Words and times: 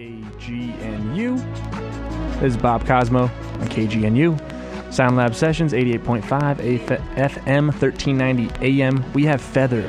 KGNU. 0.00 1.36
This 2.40 2.54
is 2.54 2.56
Bob 2.56 2.86
Cosmo 2.86 3.24
on 3.24 3.68
KGNU. 3.68 4.92
Sound 4.92 5.16
Lab 5.16 5.34
Sessions, 5.34 5.74
88.5 5.74 6.22
FM, 7.16 7.66
1390 7.66 8.82
AM. 8.82 9.12
We 9.12 9.24
have 9.26 9.42
Feather. 9.42 9.82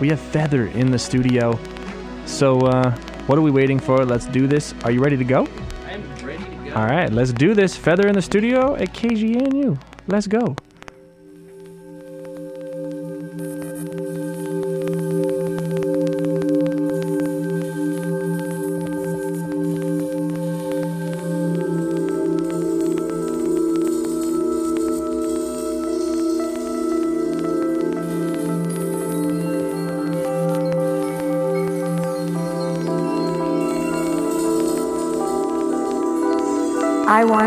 We 0.00 0.08
have 0.10 0.20
Feather 0.20 0.66
in 0.66 0.90
the 0.90 0.98
studio. 0.98 1.58
So, 2.26 2.58
uh, 2.58 2.94
what 3.26 3.38
are 3.38 3.42
we 3.42 3.50
waiting 3.50 3.78
for? 3.78 4.04
Let's 4.04 4.26
do 4.26 4.46
this. 4.46 4.74
Are 4.84 4.90
you 4.90 5.00
ready 5.00 5.16
to 5.16 5.24
go? 5.24 5.46
I'm 5.86 6.14
ready 6.24 6.44
to 6.44 6.70
go. 6.70 6.74
All 6.74 6.86
right, 6.86 7.10
let's 7.10 7.32
do 7.32 7.54
this. 7.54 7.74
Feather 7.74 8.06
in 8.06 8.14
the 8.14 8.22
studio 8.22 8.76
at 8.76 8.92
KGNU. 8.92 9.80
Let's 10.08 10.26
go. 10.26 10.56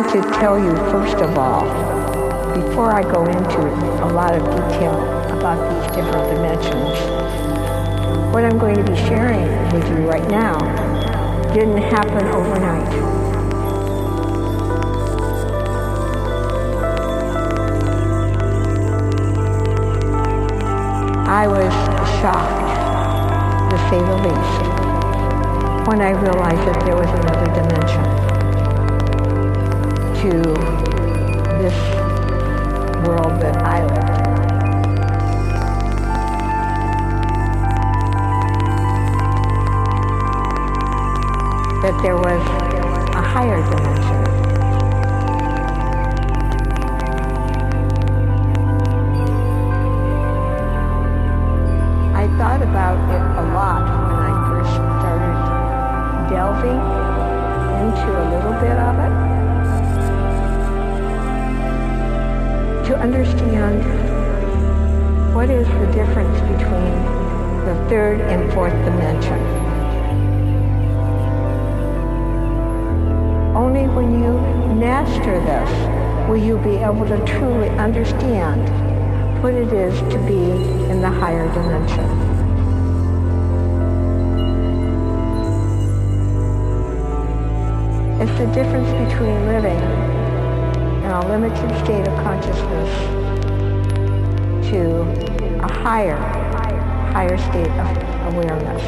To 0.08 0.22
tell 0.40 0.58
you, 0.58 0.74
first 0.90 1.18
of 1.18 1.38
all, 1.38 1.64
before 2.56 2.94
I 2.94 3.04
go 3.04 3.26
into 3.26 3.60
a 4.04 4.10
lot 4.14 4.34
of 4.34 4.42
detail 4.42 4.96
about 5.38 5.60
these 5.70 5.96
different 5.98 6.34
dimensions, 6.34 6.98
what 8.34 8.46
I'm 8.46 8.58
going 8.58 8.76
to 8.78 8.84
be 8.84 8.96
sharing 8.96 9.46
with 9.74 9.86
you 9.90 10.10
right 10.10 10.26
now 10.30 10.58
didn't 11.54 11.78
happen 11.78 12.26
overnight. 12.28 12.88
I 21.28 21.48
was 21.48 21.74
shocked, 22.22 23.72
to 23.72 23.78
say 23.90 24.00
the 24.00 24.16
least, 24.24 25.88
when 25.90 26.02
I 26.02 26.12
realized 26.12 26.66
that 26.66 26.86
there 26.86 26.96
was 26.96 27.10
another 27.20 27.46
dimension 27.54 28.27
to 30.22 30.32
this 31.62 31.78
world 33.06 33.40
that 33.40 33.56
I 33.58 33.86
live 33.86 33.98
in. 33.98 34.28
That 41.84 42.02
there 42.02 42.18
was 42.18 42.42
a 43.14 43.22
higher 43.22 43.62
dimension. 43.62 44.24
I 52.16 52.28
thought 52.38 52.62
about 52.64 52.98
it 53.14 53.22
a 53.38 53.54
lot 53.54 53.84
when 54.10 54.20
I 54.26 54.34
first 54.50 54.74
started 54.74 55.38
delving 56.34 56.82
into 57.86 58.08
a 58.18 58.26
little 58.34 58.60
bit 58.60 58.78
of 58.78 59.12
it. 59.12 59.17
To 62.88 62.98
understand 63.00 63.84
what 65.36 65.50
is 65.50 65.68
the 65.68 65.92
difference 65.92 66.40
between 66.40 66.94
the 67.66 67.76
third 67.90 68.22
and 68.22 68.50
fourth 68.54 68.72
dimension. 68.86 69.38
Only 73.54 73.90
when 73.90 74.24
you 74.24 74.40
master 74.80 75.38
this 75.42 76.30
will 76.30 76.38
you 76.38 76.58
be 76.60 76.78
able 76.78 77.06
to 77.06 77.18
truly 77.26 77.68
understand 77.72 78.64
what 79.44 79.54
it 79.54 79.74
is 79.74 80.00
to 80.14 80.18
be 80.20 80.50
in 80.90 81.02
the 81.02 81.10
higher 81.10 81.46
dimension. 81.54 82.06
It's 88.22 88.32
the 88.40 88.46
difference 88.54 89.12
between 89.12 89.46
living 89.48 89.78
in 89.78 90.17
a 91.18 91.28
limited 91.30 91.84
state 91.84 92.08
of 92.08 92.14
consciousness 92.24 92.92
to 94.70 95.02
a 95.64 95.74
higher, 95.82 96.16
higher 97.12 97.36
state 97.40 97.72
of 97.72 98.36
awareness. 98.36 98.84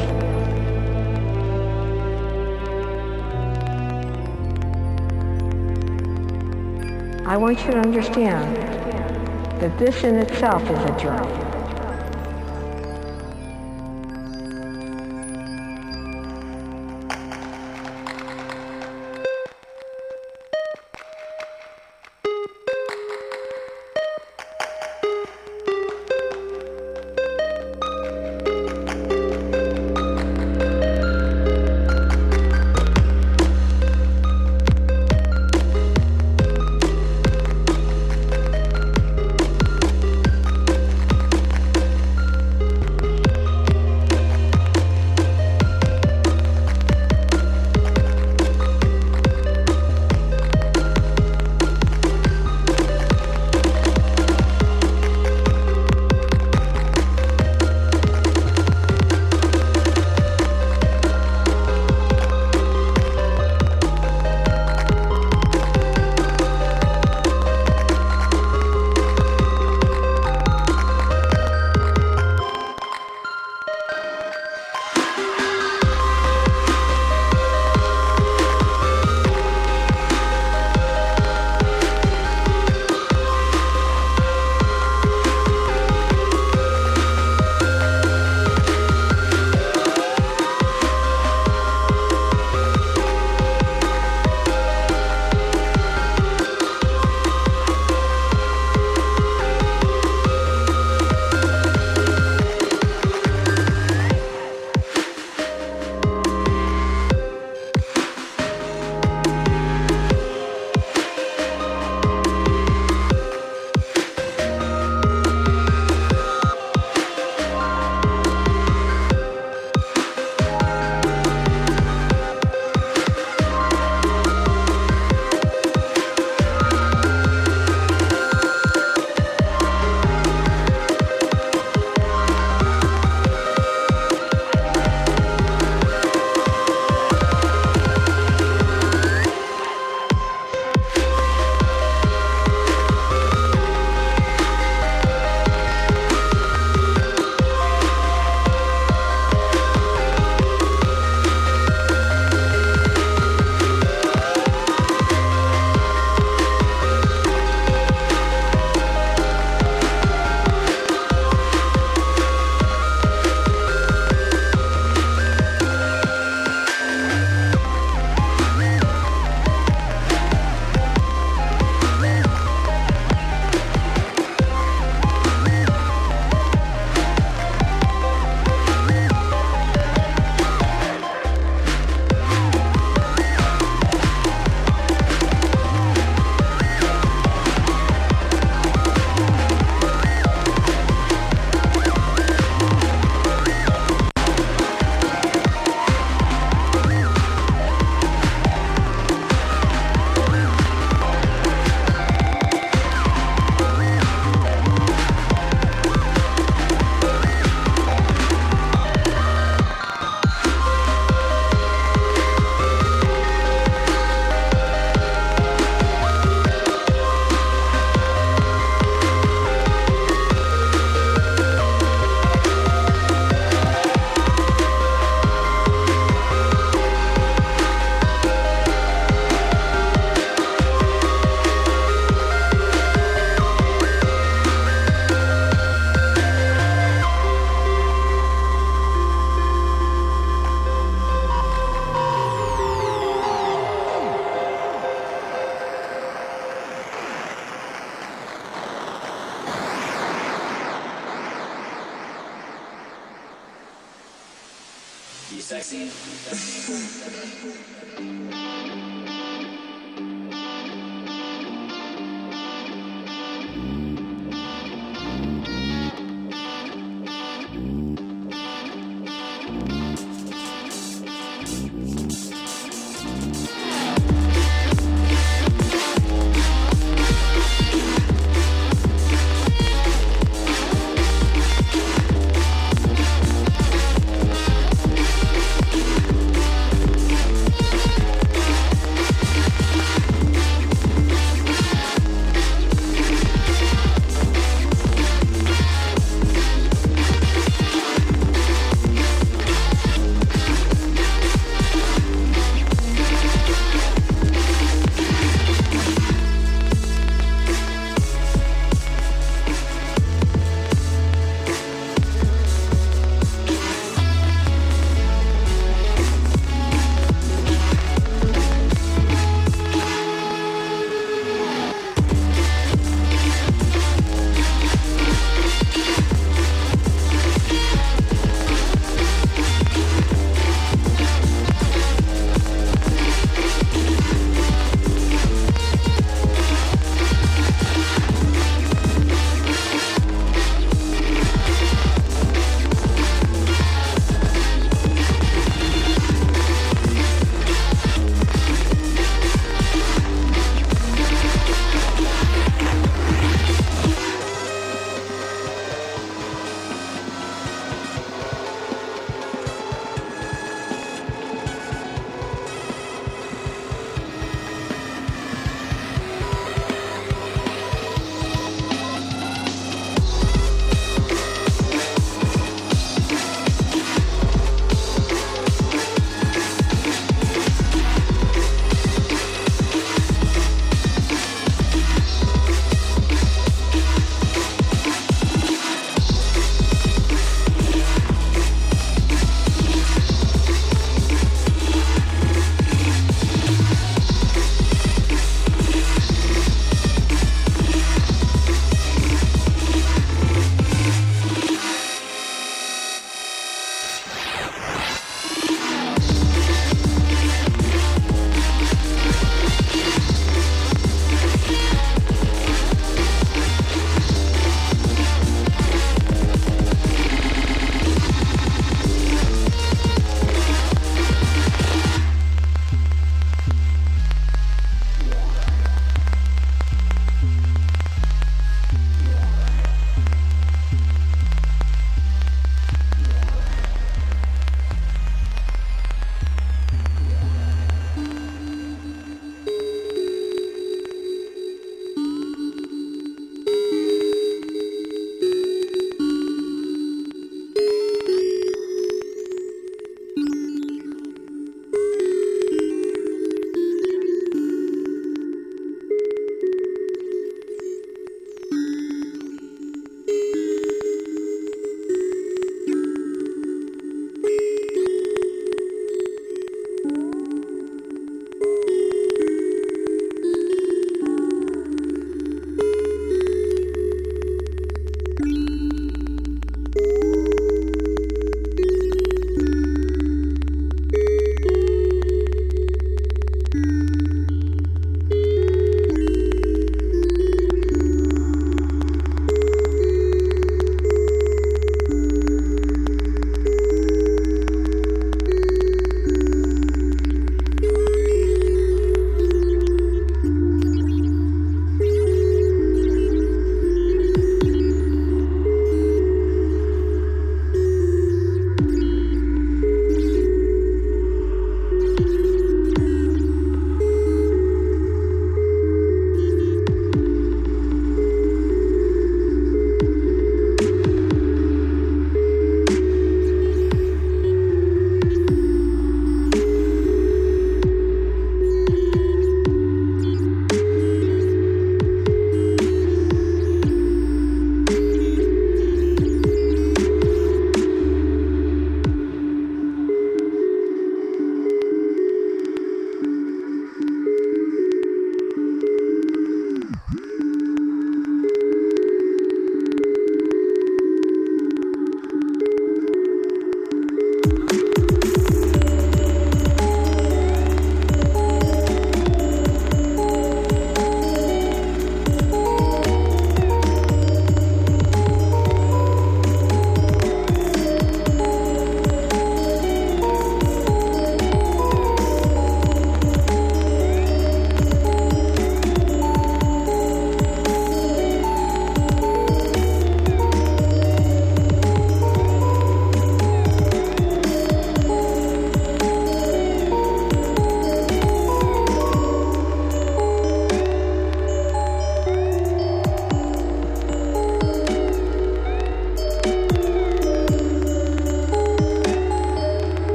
I 7.26 7.36
want 7.36 7.58
you 7.64 7.72
to 7.72 7.78
understand 7.78 8.56
that 9.60 9.76
this 9.76 10.04
in 10.04 10.14
itself 10.14 10.62
is 10.62 10.78
a 10.78 11.00
journey. 11.00 11.59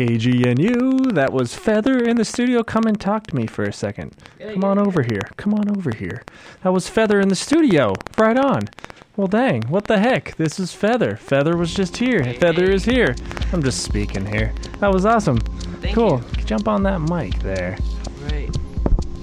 KGNU, 0.00 1.12
that 1.12 1.30
was 1.30 1.54
Feather 1.54 1.98
in 2.02 2.16
the 2.16 2.24
studio. 2.24 2.62
Come 2.62 2.84
and 2.86 2.98
talk 2.98 3.26
to 3.26 3.36
me 3.36 3.46
for 3.46 3.64
a 3.64 3.72
second. 3.72 4.16
Come 4.38 4.64
on 4.64 4.78
over 4.78 5.02
here. 5.02 5.20
Come 5.36 5.52
on 5.52 5.68
over 5.76 5.90
here. 5.90 6.24
That 6.62 6.72
was 6.72 6.88
Feather 6.88 7.20
in 7.20 7.28
the 7.28 7.36
studio. 7.36 7.92
Right 8.16 8.38
on. 8.38 8.70
Well, 9.18 9.26
dang. 9.26 9.64
What 9.64 9.88
the 9.88 9.98
heck? 9.98 10.36
This 10.36 10.58
is 10.58 10.72
Feather. 10.72 11.16
Feather 11.16 11.54
was 11.54 11.74
just 11.74 11.98
here. 11.98 12.24
Feather 12.32 12.70
is 12.70 12.86
here. 12.86 13.14
I'm 13.52 13.62
just 13.62 13.82
speaking 13.82 14.24
here. 14.24 14.54
That 14.78 14.90
was 14.90 15.04
awesome. 15.04 15.36
Thank 15.82 15.94
cool. 15.94 16.22
Jump 16.46 16.66
on 16.66 16.82
that 16.84 17.00
mic 17.00 17.38
there. 17.40 17.76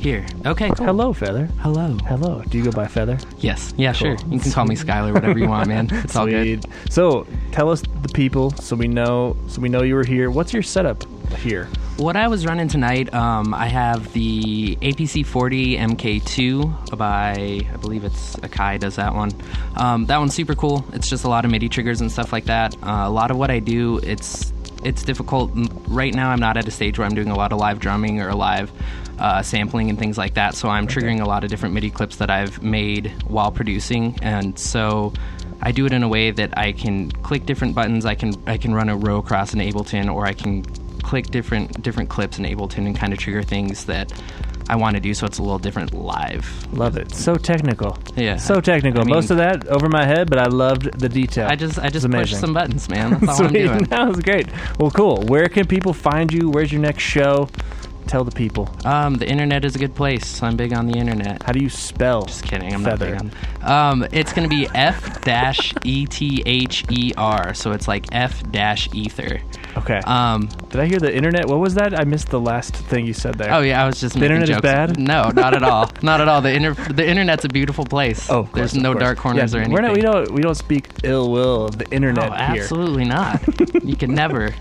Here. 0.08 0.26
Okay, 0.46 0.70
cool. 0.70 0.86
Hello, 0.86 1.12
Feather. 1.12 1.48
Hello. 1.60 1.98
Hello. 2.06 2.42
Do 2.48 2.58
you 2.58 2.64
go 2.64 2.72
by 2.72 2.88
Feather? 2.88 3.18
Yes. 3.40 3.74
Yeah, 3.76 3.92
Cool. 3.92 4.16
sure. 4.16 4.28
You 4.32 4.40
can 4.40 4.54
call 4.54 4.64
me 4.64 4.78
Skylar, 4.78 5.14
whatever 5.14 5.38
you 5.38 5.50
want, 5.50 5.68
man. 5.68 5.90
It's 6.06 6.16
all 6.16 6.26
good. 6.26 6.64
Sweet. 6.64 6.74
So, 6.94 7.28
tell 7.52 7.70
us 7.70 7.82
the 8.04 8.08
people 8.14 8.52
so 8.52 8.78
we 8.78 8.88
know 8.88 9.36
so 9.50 9.60
we 9.60 9.68
know 9.68 9.82
you 9.82 9.96
were 9.96 10.06
here. 10.06 10.32
What's 10.32 10.54
your 10.54 10.64
setup 10.64 11.04
here? 11.40 11.68
What 11.98 12.16
I 12.16 12.30
was 12.30 12.46
running 12.46 12.70
tonight, 12.70 13.14
um, 13.14 13.54
I 13.54 13.68
have 13.68 14.14
the 14.14 14.78
APC 14.78 15.26
40 15.26 15.76
MK2 15.76 16.96
by, 16.98 17.34
I 17.74 17.78
believe 17.82 18.06
it's 18.06 18.38
Akai 18.38 18.80
does 18.80 18.96
that 18.96 19.14
one. 19.14 19.32
Um, 19.76 20.06
that 20.06 20.20
one's 20.20 20.34
super 20.34 20.56
cool. 20.56 20.86
It's 20.94 21.10
just 21.10 21.26
a 21.26 21.28
lot 21.28 21.44
of 21.44 21.52
MIDI 21.52 21.68
triggers 21.68 22.00
and 22.00 22.10
stuff 22.10 22.32
like 22.32 22.46
that. 22.46 22.76
Uh, 22.82 23.04
a 23.08 23.10
lot 23.10 23.30
of 23.30 23.36
what 23.38 23.52
I 23.52 23.60
do, 23.60 23.98
it's 24.04 24.54
it's 24.86 25.04
difficult. 25.04 25.52
M- 25.52 25.68
Right 25.90 26.14
now, 26.14 26.30
I'm 26.30 26.40
not 26.40 26.56
at 26.56 26.66
a 26.66 26.72
stage 26.72 26.98
where 26.98 27.06
I'm 27.06 27.16
doing 27.16 27.30
a 27.30 27.36
lot 27.36 27.52
of 27.52 27.60
live 27.60 27.80
drumming 27.80 28.22
or 28.22 28.34
live 28.36 28.72
uh, 29.20 29.42
sampling 29.42 29.90
and 29.90 29.98
things 29.98 30.18
like 30.18 30.34
that. 30.36 30.56
So 30.56 30.70
I'm 30.70 30.88
triggering 30.88 31.22
a 31.22 31.26
lot 31.26 31.44
of 31.44 31.50
different 31.50 31.74
MIDI 31.76 31.90
clips 31.92 32.18
that 32.18 32.30
I've 32.30 32.62
made 32.62 33.14
while 33.28 33.52
producing, 33.52 34.18
and 34.22 34.58
so 34.58 35.14
I 35.62 35.72
do 35.72 35.86
it 35.86 35.94
in 35.94 36.04
a 36.04 36.08
way 36.08 36.32
that 36.32 36.58
I 36.58 36.72
can 36.72 37.12
click 37.12 37.46
different 37.46 37.76
buttons. 37.76 38.06
I 38.06 38.16
can 38.16 38.34
I 38.48 38.58
can 38.58 38.74
run 38.74 38.90
a 38.90 38.96
row 38.98 39.18
across 39.18 39.54
in 39.54 39.60
Ableton, 39.60 40.14
or 40.14 40.26
I 40.26 40.34
can 40.34 40.64
click 41.04 41.28
different 41.28 41.82
different 41.82 42.10
clips 42.10 42.38
in 42.38 42.46
Ableton 42.46 42.86
and 42.86 42.96
kind 42.96 43.14
of 43.14 43.20
trigger 43.20 43.42
things 43.42 43.86
that 43.86 44.12
I 44.70 44.76
want 44.76 44.96
to 44.98 45.00
do. 45.02 45.14
So 45.14 45.26
it's 45.26 45.38
a 45.38 45.42
little 45.42 45.60
different 45.60 45.94
live. 45.94 46.46
Love 46.74 46.98
it. 46.98 47.16
So 47.16 47.36
technical. 47.36 47.98
Yeah. 48.18 48.36
So 48.36 48.60
technical. 48.60 49.00
I 49.02 49.04
mean- 49.06 49.16
Most 49.16 49.32
of 49.32 49.38
that 49.38 49.66
over 49.68 49.88
my 49.88 50.06
head, 50.06 50.30
but 50.30 50.40
I 50.40 50.48
loved 50.48 51.00
the 51.00 51.08
detail. 51.10 51.48
I 51.48 51.56
just 51.56 51.80
I 51.80 51.90
just 51.90 52.10
push 52.12 52.34
some 52.34 52.54
buttons, 52.54 52.90
man. 52.90 53.12
That's 53.22 53.40
all 53.40 53.48
I'm 53.48 53.54
doing. 53.54 53.84
That 53.90 54.08
was 54.10 54.20
great. 54.20 54.48
Well, 54.80 54.92
cool. 54.92 55.24
Where 55.28 55.48
can 55.48 55.66
people 55.66 55.94
find 55.94 56.32
you? 56.32 56.50
Where's 56.50 56.72
your 56.72 56.82
next 56.82 57.04
show? 57.04 57.48
Tell 58.08 58.24
the 58.24 58.32
people. 58.32 58.70
Um, 58.86 59.16
the 59.16 59.28
internet 59.30 59.66
is 59.66 59.76
a 59.76 59.80
good 59.80 59.94
place. 59.94 60.42
I'm 60.42 60.56
big 60.56 60.72
on 60.74 60.88
the 60.88 60.98
internet. 60.98 61.44
How 61.44 61.52
do 61.52 61.60
you 61.60 61.70
spell? 61.70 62.24
Just 62.24 62.44
kidding. 62.44 62.74
I'm 62.74 62.84
Feather. 62.84 63.16
not 63.16 63.24
big 63.24 63.34
on. 63.64 63.92
Um, 63.92 64.08
it's 64.14 64.32
gonna 64.32 64.48
be 64.48 64.68
F 64.74 65.22
dash 65.22 65.74
E 65.84 66.06
T 66.06 66.42
H 66.46 66.86
E 66.90 67.12
R. 67.18 67.54
So 67.54 67.74
it's 67.74 67.88
like 67.88 68.06
F 68.14 68.50
dash 68.50 68.88
ether. 68.94 69.42
Okay. 69.78 70.00
Um, 70.06 70.48
Did 70.70 70.82
I 70.82 70.86
hear 70.88 71.00
the 71.00 71.16
internet? 71.16 71.46
What 71.48 71.60
was 71.60 71.76
that? 71.76 71.98
I 71.98 72.04
missed 72.04 72.30
the 72.30 72.40
last 72.40 72.76
thing 72.76 73.06
you 73.06 73.14
said 73.14 73.36
there. 73.36 73.54
oh 73.54 73.62
yeah, 73.62 73.84
I 73.84 73.86
was 73.86 74.00
just 74.00 74.16
The 74.16 74.20
making 74.22 74.38
internet 74.42 74.50
is 74.50 74.56
jokes. 74.58 74.62
bad? 74.64 75.00
No, 75.00 75.30
not 75.30 75.54
at 75.54 75.64
all. 75.64 75.90
not 76.02 76.20
at 76.20 76.28
all. 76.28 76.42
The 76.42 76.52
inter- 76.54 76.74
the 76.74 77.08
internet's 77.08 77.46
a 77.46 77.50
beautiful 77.50 77.86
place. 77.86 78.30
Oh, 78.30 78.40
of 78.40 78.52
there's 78.54 78.76
of 78.76 78.82
no 78.82 78.94
course. 78.94 79.04
dark 79.04 79.18
corners 79.20 79.54
Yeah, 79.54 79.60
or 79.60 79.62
anything. 79.62 79.74
We're 79.74 79.82
not, 79.82 79.94
we 79.96 80.02
don't 80.02 80.32
we 80.32 80.42
don't 80.42 80.56
speak 80.56 80.90
ill 81.04 81.32
will 81.32 81.66
of 81.66 81.78
the 81.78 81.88
internet 81.92 82.32
Oh, 82.32 82.34
here. 82.54 82.62
absolutely 82.64 83.06
not. 83.06 83.42
you 83.84 83.96
can 83.96 84.14
never. 84.16 84.54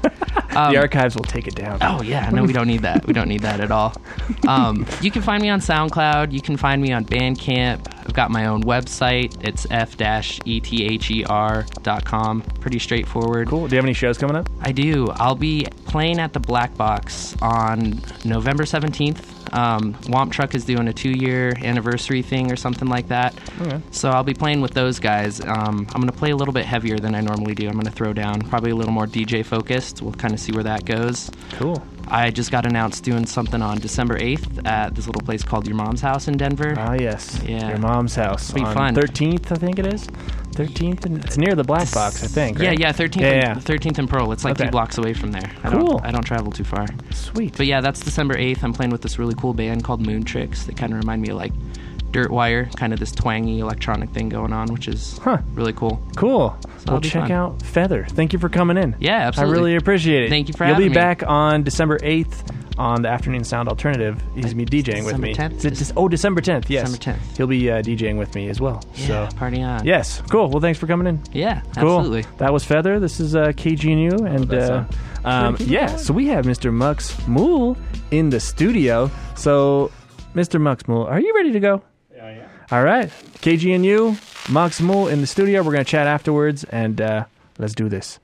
Um, 0.54 0.73
The 0.73 0.78
archives 0.78 1.14
will 1.16 1.25
take 1.25 1.46
it 1.46 1.54
down. 1.54 1.78
Oh 1.82 2.02
yeah, 2.02 2.28
no, 2.30 2.44
we 2.44 2.52
don't 2.52 2.68
need 2.68 2.82
that. 2.82 3.06
We 3.06 3.12
don't 3.14 3.28
need 3.28 3.40
that 3.40 3.61
at 3.61 3.70
all. 3.70 3.94
Um, 4.46 4.87
you 5.00 5.11
can 5.11 5.23
find 5.23 5.42
me 5.42 5.49
on 5.49 5.61
SoundCloud. 5.61 6.32
You 6.32 6.40
can 6.42 6.56
find 6.56 6.80
me 6.82 6.92
on 6.92 7.04
Bandcamp. 7.06 7.96
I've 8.06 8.14
got 8.14 8.30
my 8.30 8.46
own 8.46 8.62
website. 8.62 9.36
It's 9.44 9.66
f-ether.com. 9.68 10.02
Pretty 12.60 12.78
straightforward. 12.78 13.48
Cool. 13.48 13.66
Do 13.66 13.75
you 13.75 13.78
have 13.78 13.84
any 13.84 13.94
shows 13.94 14.16
coming 14.16 14.36
up? 14.36 14.49
I 14.60 14.71
do. 14.71 15.08
I'll 15.14 15.34
be 15.34 15.66
playing 15.86 16.21
at 16.21 16.32
the 16.32 16.38
Black 16.38 16.76
Box 16.76 17.34
on 17.42 18.00
November 18.25 18.62
17th. 18.62 19.35
Um, 19.52 19.95
Womp 20.04 20.30
Truck 20.32 20.54
is 20.54 20.65
doing 20.65 20.89
a 20.89 20.93
two 20.93 21.11
year 21.11 21.52
anniversary 21.63 22.23
thing 22.23 22.52
or 22.52 22.56
something 22.56 22.89
like 22.89 23.09
that. 23.09 23.35
Okay. 23.61 23.80
So 23.91 24.11
I'll 24.11 24.25
be 24.25 24.35
playing 24.35 24.61
with 24.61 24.73
those 24.73 24.99
guys. 24.99 25.41
Um, 25.41 25.87
I'm 25.95 26.00
going 26.00 26.06
to 26.06 26.13
play 26.13 26.30
a 26.30 26.37
little 26.37 26.54
bit 26.54 26.65
heavier 26.65 26.99
than 26.99 27.15
I 27.15 27.21
normally 27.21 27.54
do. 27.54 27.67
I'm 27.67 27.75
going 27.75 27.87
to 27.87 27.91
throw 27.91 28.13
down 28.13 28.41
probably 28.43 28.71
a 28.71 28.75
little 28.75 28.93
more 28.93 29.06
DJ 29.06 29.45
focused. 29.45 30.02
We'll 30.02 30.13
kind 30.13 30.35
of 30.35 30.41
see 30.41 30.52
where 30.52 30.65
that 30.65 30.85
goes. 30.85 31.30
Cool. 31.52 31.82
I 32.09 32.30
just 32.30 32.52
got 32.52 32.67
announced 32.67 33.02
doing 33.02 33.26
something 33.26 33.61
on 33.61 33.78
December 33.78 34.17
8th 34.19 34.65
at 34.67 34.95
this 34.95 35.06
little 35.06 35.23
place 35.23 35.43
called 35.43 35.67
Your 35.67 35.76
Mom's 35.76 36.00
House 36.00 36.28
in 36.28 36.37
Denver. 36.37 36.75
Ah, 36.76 36.95
yes. 36.95 37.41
Yeah. 37.45 37.71
Your 37.71 37.78
mom's 37.78 38.15
house. 38.15 38.50
It'll 38.50 38.61
be 38.61 38.65
on 38.65 38.75
fun. 38.75 38.95
13th, 38.95 39.50
I 39.50 39.56
think 39.56 39.80
it 39.80 39.93
is. 39.93 40.06
13th, 40.56 41.04
and 41.06 41.25
it's 41.25 41.36
near 41.36 41.54
the 41.54 41.64
Black 41.64 41.90
Box, 41.92 42.25
I 42.25 42.26
think. 42.26 42.58
Yeah, 42.58 42.69
right? 42.71 42.78
yeah, 42.80 42.92
13th, 42.92 43.21
Yeah, 43.21 43.26
and, 43.28 43.42
yeah. 43.42 43.54
13th 43.76 43.99
and 43.99 44.08
Pearl. 44.08 44.32
It's 44.32 44.45
like 44.45 44.52
Okay. 44.54 44.64
two 44.64 44.71
blocks 44.71 44.99
away 44.99 45.12
from 45.12 45.32
there. 45.32 45.50
I 45.62 45.71
Cool. 45.71 45.86
Don't, 45.99 46.04
I 46.06 46.10
don't 46.10 46.25
travel 46.25 46.50
too 46.52 46.64
far. 46.64 46.86
Sweet. 47.10 47.56
But 47.56 47.66
yeah, 47.66 47.80
that's 47.80 48.00
December 48.00 48.34
8th. 48.36 48.62
I'm 48.64 48.73
playing 48.73 48.90
with 48.90 49.02
this 49.02 49.19
really 49.19 49.34
cool 49.34 49.54
band 49.54 49.84
called 49.84 50.04
Moontricks. 50.06 50.64
They 50.66 50.73
kind 50.75 50.92
of 50.92 50.99
remind 50.99 51.23
me 51.23 51.28
of 51.30 51.36
like 51.36 51.52
Dirtwire, 52.12 52.75
kind 52.76 52.92
of 52.95 53.00
this 53.00 53.12
twangy 53.12 53.58
electronic 53.58 54.10
thing 54.10 54.28
going 54.28 54.52
on, 54.52 54.69
which 54.73 54.88
is 54.88 55.19
Huh. 55.23 55.38
really 55.54 55.73
cool. 55.75 56.00
Cool. 56.16 56.56
So 56.78 56.92
well, 56.92 57.00
check 57.00 57.23
fun. 57.25 57.32
out 57.32 57.60
Feather. 57.62 58.06
Thank 58.08 58.32
you 58.32 58.38
for 58.38 58.49
coming 58.49 58.76
in. 58.78 58.95
Yeah, 59.00 59.26
absolutely. 59.26 59.52
I 59.52 59.58
really 59.58 59.76
appreciate 59.76 60.23
it. 60.25 60.28
Thank 60.30 60.49
you 60.49 60.54
for 60.54 60.64
You'll 60.64 60.75
having 60.75 60.88
me. 60.88 60.95
You'll 60.95 60.95
be 60.95 61.00
back 61.00 61.23
on 61.26 61.62
December 61.64 61.99
8th 61.99 62.42
on 62.78 63.02
the 63.02 63.08
Afternoon 63.08 63.45
Sound 63.45 63.69
Alternative. 63.69 64.21
He's 64.34 64.52
going 64.52 64.65
to 64.65 64.71
be 64.71 64.82
DJing 64.82 65.04
with 65.04 65.17
December 65.17 65.26
me. 65.28 65.34
10th? 65.34 65.52
Is 65.56 65.65
it 65.65 65.75
Dec- 65.75 65.93
oh, 65.97 66.08
December 66.08 66.41
10th, 66.41 66.69
yes. 66.69 66.91
December 66.93 67.19
10th. 67.19 67.36
He'll 67.36 67.47
be 67.47 67.71
uh, 67.71 67.82
DJing 67.82 68.19
with 68.19 68.34
me 68.34 68.49
as 68.49 68.60
well. 68.60 68.82
Yeah, 68.95 69.28
so, 69.28 69.36
party 69.36 69.62
on. 69.62 69.84
yes. 69.84 70.23
Cool. 70.30 70.49
Well, 70.50 70.60
thanks 70.60 70.78
for 70.78 70.86
coming 70.86 71.06
in. 71.06 71.23
Yeah, 71.32 71.60
Cool. 71.78 71.99
absolutely. 71.99 72.25
That 72.39 72.52
was 72.52 72.65
Feather. 72.65 73.00
This 73.00 73.21
is 73.21 73.34
uh, 73.34 73.49
KGNU. 73.49 74.26
And 74.26 74.49
that 74.49 74.71
uh, 74.71 74.84
um, 75.25 75.56
yeah, 75.60 75.97
so 75.97 76.12
we 76.12 76.26
have 76.28 76.45
Mr. 76.45 76.73
Mux 76.73 77.26
Mool 77.26 77.76
in 78.10 78.30
the 78.30 78.39
studio. 78.41 79.10
So, 79.34 79.91
Mr. 80.34 80.60
Mux 80.60 80.86
Mool, 80.86 81.04
are 81.04 81.21
you 81.21 81.34
ready 81.34 81.52
to 81.52 81.60
go? 81.60 81.82
Yeah, 82.15 82.30
yeah. 82.30 82.49
All 82.71 82.84
right. 82.84 83.08
KGNU, 83.41 84.49
Mux 84.50 84.80
Mool 84.80 85.08
in 85.08 85.21
the 85.21 85.26
studio. 85.26 85.62
We're 85.62 85.73
going 85.73 85.84
to 85.84 85.91
chat 85.91 86.06
afterwards, 86.06 86.65
and 86.65 87.00
uh, 87.00 87.25
let's 87.58 87.75
do 87.75 87.89
this. 87.89 88.19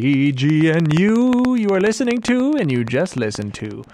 KGNU. 0.00 1.58
You 1.58 1.68
are 1.70 1.80
listening 1.80 2.20
to, 2.22 2.54
and 2.58 2.70
you 2.70 2.84
just 2.84 3.16
listened 3.16 3.54
to, 3.54 3.84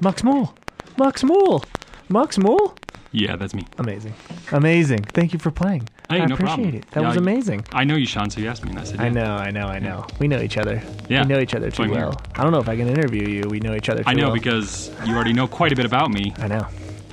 Mux 0.00 0.22
Mool. 0.22 0.54
Mux 0.98 1.24
Mool. 1.24 1.64
Mux 2.08 2.38
Mool. 2.38 2.74
Yeah, 3.12 3.36
that's 3.36 3.54
me. 3.54 3.64
Amazing. 3.78 4.12
Amazing. 4.52 5.04
Thank 5.04 5.32
you 5.32 5.38
for 5.38 5.50
playing. 5.50 5.88
Hey, 6.10 6.20
I 6.20 6.26
no 6.26 6.34
appreciate 6.34 6.46
problem. 6.56 6.74
it. 6.74 6.90
That 6.90 7.00
Yeah, 7.00 7.08
was 7.08 7.16
amazing. 7.16 7.64
I 7.72 7.84
know 7.84 7.94
you, 7.96 8.06
Sean, 8.06 8.28
so 8.28 8.40
you 8.40 8.48
asked 8.48 8.62
me, 8.64 8.70
and 8.70 8.78
I 8.78 8.84
said, 8.84 9.00
I 9.00 9.08
know, 9.08 9.36
I 9.36 9.50
know, 9.50 9.66
I 9.66 9.78
know. 9.78 10.06
We 10.18 10.28
know 10.28 10.40
each 10.40 10.58
other. 10.58 10.82
Yeah. 11.08 11.22
We 11.22 11.28
know 11.28 11.38
each 11.40 11.54
other 11.54 11.70
too 11.70 11.82
why 11.82 11.88
I'm 11.88 11.94
here. 11.94 12.06
well. 12.08 12.20
I 12.34 12.42
don't 12.42 12.52
know 12.52 12.58
if 12.58 12.68
I 12.68 12.76
can 12.76 12.88
interview 12.88 13.26
you. 13.28 13.42
We 13.48 13.60
know 13.60 13.74
each 13.74 13.88
other 13.88 14.02
too 14.02 14.08
I 14.10 14.14
know 14.14 14.24
well. 14.26 14.34
because 14.34 14.90
you 15.06 15.14
already 15.14 15.32
know 15.32 15.46
quite 15.48 15.72
a 15.72 15.76
bit 15.76 15.86
about 15.86 16.10
me. 16.10 16.32
I 16.38 16.48
know. 16.48 16.66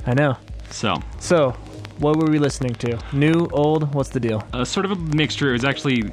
I 0.08 0.14
know. 0.14 0.36
So, 0.72 0.95
So, 1.20 1.52
what 1.99 2.18
were 2.18 2.30
we 2.30 2.39
listening 2.39 2.74
to? 2.76 2.99
New, 3.14 3.47
old? 3.54 3.93
What's 3.93 4.10
the 4.10 4.20
deal? 4.20 4.43
uh, 4.54 4.66
sort 4.66 4.86
of 4.86 4.91
a 4.91 4.95
mixture. 4.95 5.49
It 5.49 5.54
was 5.54 5.64
actually 5.66 6.12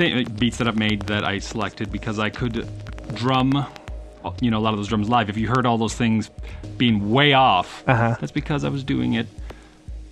th- 0.00 0.36
beats 0.38 0.56
that 0.58 0.66
I've 0.68 0.76
made 0.78 1.02
that 1.02 1.24
I 1.24 1.38
selected 1.38 1.92
because 1.92 2.18
I 2.18 2.30
could 2.30 2.66
drum, 3.14 3.66
you 4.40 4.50
know, 4.50 4.58
a 4.58 4.64
lot 4.66 4.72
of 4.74 4.78
those 4.78 4.88
drums 4.88 5.08
live. 5.08 5.28
If 5.28 5.36
you 5.36 5.48
heard 5.48 5.66
all 5.66 5.78
those 5.78 5.94
things 5.94 6.30
being 6.78 7.10
way 7.10 7.32
off, 7.34 7.84
Uh-huh. 7.86 8.16
that's 8.20 8.32
because 8.32 8.64
I 8.64 8.68
was 8.68 8.82
doing 8.84 9.14
it, 9.14 9.26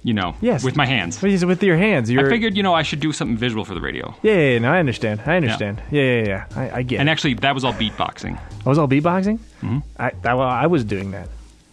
you 0.03 0.15
know, 0.15 0.35
Yes. 0.41 0.63
with 0.65 0.77
my 0.77 0.87
hands. 0.87 1.21
What 1.23 1.31
is 1.33 1.43
it 1.43 1.47
with 1.47 1.63
your 1.63 1.77
hands? 1.77 2.11
You're, 2.11 2.27
I 2.27 2.31
figured, 2.31 2.57
you 2.57 2.63
know, 2.63 2.75
I 2.75 2.83
should 2.83 3.01
do 3.01 3.13
something 3.13 3.37
visual 3.37 3.65
for 3.65 3.75
the 3.75 3.81
radio. 3.81 4.15
Yeah, 4.23 4.35
yeah, 4.35 4.49
yeah, 4.53 4.59
no, 4.59 4.73
I 4.73 4.79
understand. 4.79 5.21
I 5.27 5.37
understand. 5.37 5.83
Yeah, 5.91 6.03
yeah, 6.03 6.27
yeah. 6.27 6.45
I, 6.57 6.71
I 6.79 6.83
get 6.83 7.01
And 7.01 7.09
it. 7.09 7.13
actually, 7.13 7.35
that 7.35 7.55
was 7.55 7.65
all 7.65 7.73
beatboxing. 7.75 8.39
I 8.65 8.69
was 8.69 8.79
all 8.79 8.89
beatboxing? 8.89 9.39
Mm-hmm. 9.63 9.79
I, 9.99 10.13
I, 10.25 10.35
well, 10.35 10.49
I 10.49 10.67
was 10.67 10.85
doing 10.85 11.11
that. 11.13 11.29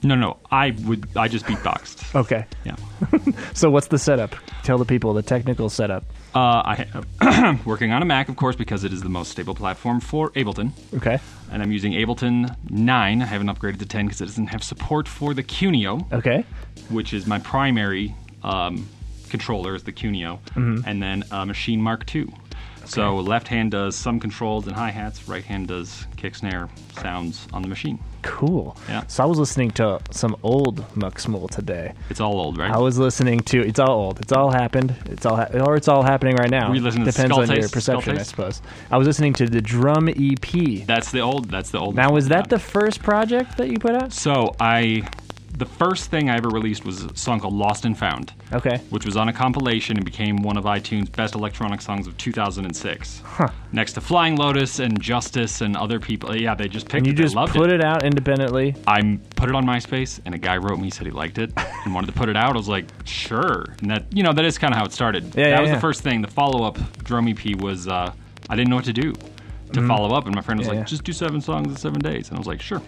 No, 0.06 0.16
no, 0.16 0.38
I 0.52 0.72
would, 0.86 1.08
I 1.18 1.28
just 1.28 1.46
beatboxed. 1.46 2.16
Okay. 2.16 2.46
Yeah. 2.64 2.76
So, 3.54 3.70
what's 3.70 3.88
the 3.88 3.98
setup? 3.98 4.36
Tell 4.64 4.78
the 4.78 4.86
people 4.86 5.14
the 5.14 5.22
technical 5.24 5.70
setup. 5.70 6.04
Uh, 6.34 6.40
I 7.20 7.58
working 7.66 7.92
on 7.92 8.02
a 8.02 8.06
Mac, 8.06 8.28
of 8.30 8.36
course, 8.36 8.56
because 8.56 8.84
it 8.84 8.92
is 8.94 9.02
the 9.02 9.10
most 9.10 9.32
stable 9.32 9.56
platform 9.56 10.00
for 10.02 10.30
Ableton. 10.32 10.72
Okay. 10.94 11.20
And 11.52 11.62
I'm 11.64 11.72
using 11.72 11.94
Ableton 11.94 12.56
9. 12.70 13.22
I 13.22 13.26
haven't 13.26 13.48
upgraded 13.48 13.80
to 13.80 13.86
10 13.86 14.06
because 14.06 14.22
it 14.22 14.26
doesn't 14.26 14.48
have 14.48 14.64
support 14.64 15.08
for 15.08 15.34
the 15.34 15.44
QuNeo, 15.44 16.12
Okay. 16.14 16.46
which 16.90 17.14
is 17.14 17.26
my 17.28 17.40
primary 17.40 18.14
um, 18.44 18.88
controller, 19.30 19.76
is 19.76 19.84
the 19.84 19.94
QuNeo, 19.94 20.40
and 20.56 21.02
then 21.02 21.24
uh, 21.32 21.46
Maschine 21.46 21.80
Mark 21.80 22.06
So 22.86 23.18
left 23.18 23.48
hand 23.48 23.72
does 23.72 23.96
some 23.96 24.20
controls 24.20 24.68
and 24.68 24.76
hi 24.76 24.90
hats, 24.90 25.28
right 25.28 25.44
hand 25.44 25.68
does 25.68 26.06
kick, 26.18 26.36
snare, 26.36 26.70
sounds 27.02 27.48
on 27.54 27.62
the 27.62 27.68
machine. 27.68 28.00
Cool. 28.22 28.76
Yeah. 28.90 29.06
So, 29.08 29.24
I 29.24 29.28
was 29.28 29.38
listening 29.38 29.70
to 29.72 30.00
some 30.10 30.36
old 30.42 30.84
Mux 30.96 31.28
Mool 31.28 31.48
today. 31.48 31.94
It's 32.10 32.20
all 32.20 32.40
old, 32.40 32.58
right? 32.58 32.72
I 32.72 32.80
was 32.80 32.98
listening 32.98 33.42
to. 33.42 33.62
It's 33.62 33.78
all 33.80 33.92
old. 33.92 34.20
It's 34.20 34.32
all 34.32 34.50
happened. 34.50 34.96
It's 35.06 35.28
all, 35.28 35.36
ha- 35.36 35.50
or 35.64 35.76
it's 35.76 35.88
all 35.88 36.02
happening 36.02 36.36
right 36.36 36.50
now. 36.50 36.70
Were 36.70 36.76
you 36.76 36.82
listening 36.82 37.06
to 37.06 37.12
Depends 37.12 37.38
on 37.38 37.56
your 37.56 37.70
perception, 37.70 38.18
I 38.18 38.24
suppose. 38.24 38.64
I 38.90 38.98
was 38.98 39.06
listening 39.06 39.34
to 39.34 39.46
the 39.48 39.62
Drum 39.62 40.10
EP. 40.10 40.86
that's 40.88 41.12
the 41.12 41.20
old. 41.20 41.50
That's 41.52 41.70
the 41.70 41.80
old. 41.80 41.96
Now, 41.96 42.12
was 42.12 42.28
that 42.30 42.50
the 42.50 42.60
first 42.60 43.04
project 43.04 43.58
that 43.58 43.70
you 43.70 43.78
put 43.78 43.94
out? 43.94 44.12
So 44.12 44.56
I, 44.60 45.08
the 45.58 45.66
first 45.66 46.10
thing 46.10 46.30
I 46.30 46.36
ever 46.38 46.50
released 46.50 46.86
was 46.86 47.04
a 47.04 47.16
song 47.16 47.40
called 47.40 47.54
"Lost 47.54 47.86
and 47.86 47.98
Found." 47.98 48.34
Okay. 48.54 48.78
which 48.90 49.06
was 49.06 49.16
on 49.18 49.30
a 49.30 49.34
compilation 49.34 49.98
and 49.98 50.06
became 50.06 50.38
one 50.38 50.58
of 50.58 50.66
iTunes' 50.66 51.12
best 51.12 51.36
electronic 51.36 51.82
songs 51.82 52.08
of 52.08 52.18
2006. 52.18 53.22
Next 53.72 53.94
to 53.94 54.02
Flying 54.02 54.36
Lotus 54.36 54.80
and 54.80 55.00
Justice 55.02 55.62
and 55.62 55.76
other 55.76 56.00
people. 56.00 56.36
Yeah, 56.36 56.56
they 56.56 56.68
just 56.68 56.86
picked 56.86 56.96
And 56.96 57.08
you 57.08 57.14
it. 57.14 57.16
They 57.18 57.24
just 57.24 57.36
loved 57.36 57.54
put 57.54 57.70
it. 57.70 57.76
it 57.76 57.84
out 57.84 58.04
independently. 58.04 58.76
I 58.88 59.20
put 59.36 59.50
it 59.50 59.56
on 59.56 59.66
MySpace, 59.66 60.20
and 60.26 60.36
a 60.36 60.38
guy 60.38 60.58
wrote 60.58 60.80
me 60.80 60.90
said 60.90 61.06
he 61.06 61.12
liked 61.12 61.38
it 61.38 61.52
and 61.86 61.94
wanted 61.94 62.08
to 62.08 62.14
put 62.14 62.30
it 62.30 62.38
out. 62.38 62.54
I 62.54 62.58
was 62.58 62.68
like, 62.68 62.86
sure. 63.06 63.76
And 63.82 63.90
that, 63.92 64.06
you 64.12 64.24
know, 64.24 64.34
that 64.34 64.46
is 64.46 64.58
kind 64.58 64.74
of 64.74 64.78
how 64.78 64.86
it 64.86 64.92
started. 64.94 65.24
Yeah, 65.26 65.32
that 65.32 65.50
yeah, 65.50 65.60
was 65.62 65.70
yeah. 65.70 65.76
the 65.76 65.82
first 65.82 66.02
thing. 66.02 66.22
The 66.22 66.28
follow-up 66.28 66.78
drum 67.04 67.28
EP 67.28 67.62
was 67.62 67.88
uh, 67.88 68.12
I 68.50 68.56
didn't 68.56 68.70
know 68.70 68.76
what 68.78 68.86
to 68.86 68.94
do 68.94 69.14
to 69.74 69.88
follow 69.88 70.16
up, 70.16 70.26
and 70.26 70.36
my 70.36 70.42
friend 70.42 70.60
was. 70.60 70.68
Yeah, 70.68 70.76
like, 70.76 70.88
just 70.88 71.04
do 71.04 71.12
seven 71.12 71.42
songs 71.42 71.68
in 71.68 71.76
seven 71.76 72.00
days, 72.00 72.30
and 72.30 72.38
I 72.38 72.40
was 72.40 72.48
like, 72.48 72.62
sure. 72.62 72.82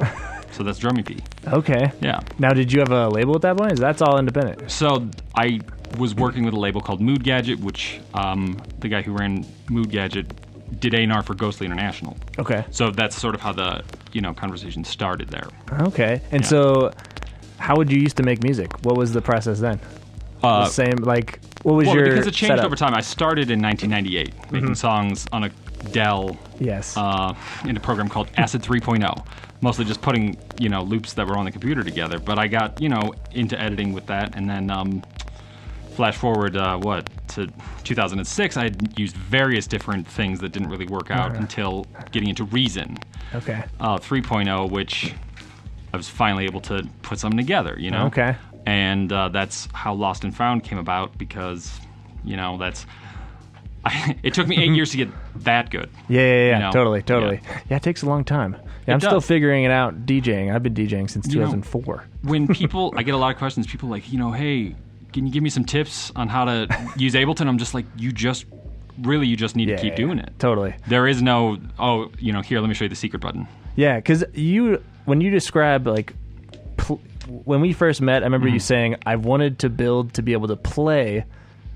so 0.54 0.62
that's 0.62 0.78
drum 0.78 0.98
EP. 0.98 1.10
Okay. 1.48 1.90
Yeah. 2.00 2.20
Now, 2.38 2.52
did 2.52 2.72
you 2.72 2.80
have 2.80 2.92
a 2.92 3.08
label 3.08 3.34
at 3.34 3.42
that 3.42 3.56
point? 3.56 3.72
Is 3.72 3.80
that's 3.80 4.00
all 4.00 4.18
independent? 4.18 4.70
So 4.70 5.08
I 5.34 5.60
was 5.98 6.14
working 6.14 6.44
with 6.44 6.54
a 6.54 6.58
label 6.58 6.80
called 6.80 7.00
Mood 7.00 7.24
Gadget, 7.24 7.58
which 7.60 8.00
um, 8.14 8.60
the 8.78 8.88
guy 8.88 9.02
who 9.02 9.12
ran 9.12 9.44
Mood 9.68 9.90
Gadget 9.90 10.32
did 10.80 10.94
A&R 10.94 11.22
for 11.22 11.34
Ghostly 11.34 11.66
International. 11.66 12.16
Okay. 12.38 12.64
So 12.70 12.90
that's 12.90 13.16
sort 13.16 13.34
of 13.34 13.40
how 13.40 13.52
the 13.52 13.82
you 14.12 14.20
know 14.20 14.32
conversation 14.32 14.84
started 14.84 15.28
there. 15.28 15.48
Okay. 15.88 16.20
And 16.30 16.42
Yeah. 16.42 16.48
so, 16.48 16.92
how 17.58 17.76
would 17.76 17.90
you 17.90 18.00
used 18.00 18.16
to 18.18 18.22
make 18.22 18.42
music? 18.42 18.84
What 18.84 18.96
was 18.96 19.12
the 19.12 19.22
process 19.22 19.58
then? 19.60 19.80
Uh, 20.42 20.64
the 20.64 20.70
same, 20.70 20.96
like, 20.98 21.40
what 21.62 21.74
was 21.74 21.86
well, 21.86 21.96
your 21.96 22.08
because 22.10 22.26
it 22.26 22.32
changed 22.34 22.50
setup? 22.50 22.66
over 22.66 22.76
time. 22.76 22.94
I 22.94 23.00
started 23.00 23.50
in 23.50 23.62
1998 23.62 24.52
making 24.52 24.74
songs 24.74 25.26
on 25.32 25.44
a 25.44 25.50
Dell 25.92 26.36
Yes. 26.60 26.96
uh, 26.96 27.34
in 27.66 27.76
a 27.76 27.80
program 27.80 28.08
called 28.08 28.28
Acid 28.36 28.62
3.0. 28.62 29.24
Mostly 29.64 29.86
just 29.86 30.02
putting 30.02 30.36
you 30.60 30.68
know 30.68 30.82
loops 30.82 31.14
that 31.14 31.26
were 31.26 31.38
on 31.38 31.46
the 31.46 31.50
computer 31.50 31.82
together. 31.82 32.18
But 32.18 32.38
I 32.38 32.48
got 32.48 32.82
you 32.82 32.90
know 32.90 33.14
into 33.32 33.58
editing 33.58 33.94
with 33.94 34.04
that, 34.08 34.36
and 34.36 34.48
then 34.48 34.70
um, 34.70 35.02
flash 35.94 36.16
forward 36.18 36.54
uh, 36.54 36.76
what 36.76 37.08
to 37.28 37.48
2006. 37.84 38.56
I 38.58 38.64
had 38.64 38.98
used 38.98 39.16
various 39.16 39.66
different 39.66 40.06
things 40.06 40.38
that 40.40 40.50
didn't 40.52 40.68
really 40.68 40.86
work 40.86 41.10
out 41.10 41.34
until 41.36 41.86
getting 42.12 42.28
into 42.28 42.44
Reason 42.44 42.98
okay. 43.34 43.64
uh, 43.80 43.96
3.0, 43.96 44.70
which 44.70 45.14
I 45.94 45.96
was 45.96 46.10
finally 46.10 46.44
able 46.44 46.60
to 46.62 46.86
put 47.00 47.18
something 47.18 47.38
together. 47.38 47.74
You 47.78 47.90
know. 47.90 48.06
Okay. 48.08 48.36
And 48.66 49.10
uh, 49.10 49.30
that's 49.30 49.66
how 49.72 49.94
Lost 49.94 50.24
and 50.24 50.36
Found 50.36 50.62
came 50.62 50.78
about 50.78 51.16
because 51.16 51.80
you 52.22 52.36
know 52.36 52.58
that's. 52.58 52.84
it 54.22 54.34
took 54.34 54.46
me 54.48 54.56
eight 54.62 54.70
years 54.72 54.90
to 54.92 54.96
get 54.96 55.08
that 55.44 55.70
good. 55.70 55.90
Yeah, 56.08 56.20
yeah, 56.20 56.26
yeah. 56.26 56.52
You 56.54 56.58
know? 56.64 56.72
Totally, 56.72 57.02
totally. 57.02 57.40
Yeah. 57.44 57.60
Yeah. 57.70 57.76
it 57.78 57.82
takes 57.82 58.02
a 58.02 58.06
long 58.06 58.24
time. 58.24 58.56
Yeah, 58.86 58.94
I'm 58.94 59.00
does. 59.00 59.08
still 59.08 59.20
figuring 59.20 59.64
it 59.64 59.70
out 59.70 60.04
DJing. 60.06 60.54
I've 60.54 60.62
been 60.62 60.74
DJing 60.74 61.08
since 61.10 61.26
You 61.28 61.40
know, 61.40 61.46
2004. 61.46 62.04
when 62.22 62.46
people 62.54 62.92
I 62.96 63.02
get 63.02 63.14
a 63.14 63.18
lot 63.18 63.32
of 63.32 63.38
questions, 63.38 63.66
people 63.66 63.88
like, 63.88 64.12
you 64.12 64.18
know, 64.18 64.30
hey, 64.32 64.74
can 65.12 65.26
you 65.26 65.32
give 65.32 65.42
me 65.42 65.50
some 65.50 65.64
tips 65.64 66.12
on 66.16 66.28
how 66.28 66.44
to 66.44 66.90
use 66.96 67.14
Ableton? 67.14 67.46
I'm 67.48 67.58
just 67.58 67.72
like, 67.74 67.86
you 67.96 68.12
just 68.12 68.44
really 69.00 69.26
you 69.26 69.36
just 69.36 69.56
need 69.56 69.68
yeah, 69.68 69.76
to 69.76 69.82
keep 69.82 69.92
yeah, 69.92 69.96
doing 69.96 70.18
it. 70.18 70.32
Totally. 70.38 70.74
There 70.88 71.06
is 71.08 71.22
no 71.22 71.58
oh, 71.78 72.10
you 72.18 72.32
know, 72.32 72.42
here, 72.42 72.60
let 72.60 72.68
me 72.68 72.74
show 72.74 72.84
you 72.84 72.88
the 72.90 72.96
secret 72.96 73.20
button. 73.20 73.46
Yeah, 73.76 73.96
because 73.96 74.24
you 74.34 74.82
when 75.06 75.20
you 75.20 75.30
describe 75.30 75.86
like 75.86 76.12
pl- 76.76 77.00
when 77.44 77.60
we 77.62 77.72
first 77.72 78.00
met, 78.02 78.22
I 78.22 78.26
remember 78.26 78.48
you 78.48 78.54
Mm-hmm. 78.56 78.60
saying 78.60 78.96
I 79.06 79.16
wanted 79.16 79.60
to 79.60 79.70
build 79.70 80.14
to 80.14 80.22
be 80.22 80.32
able 80.34 80.48
to 80.48 80.56
play 80.56 81.24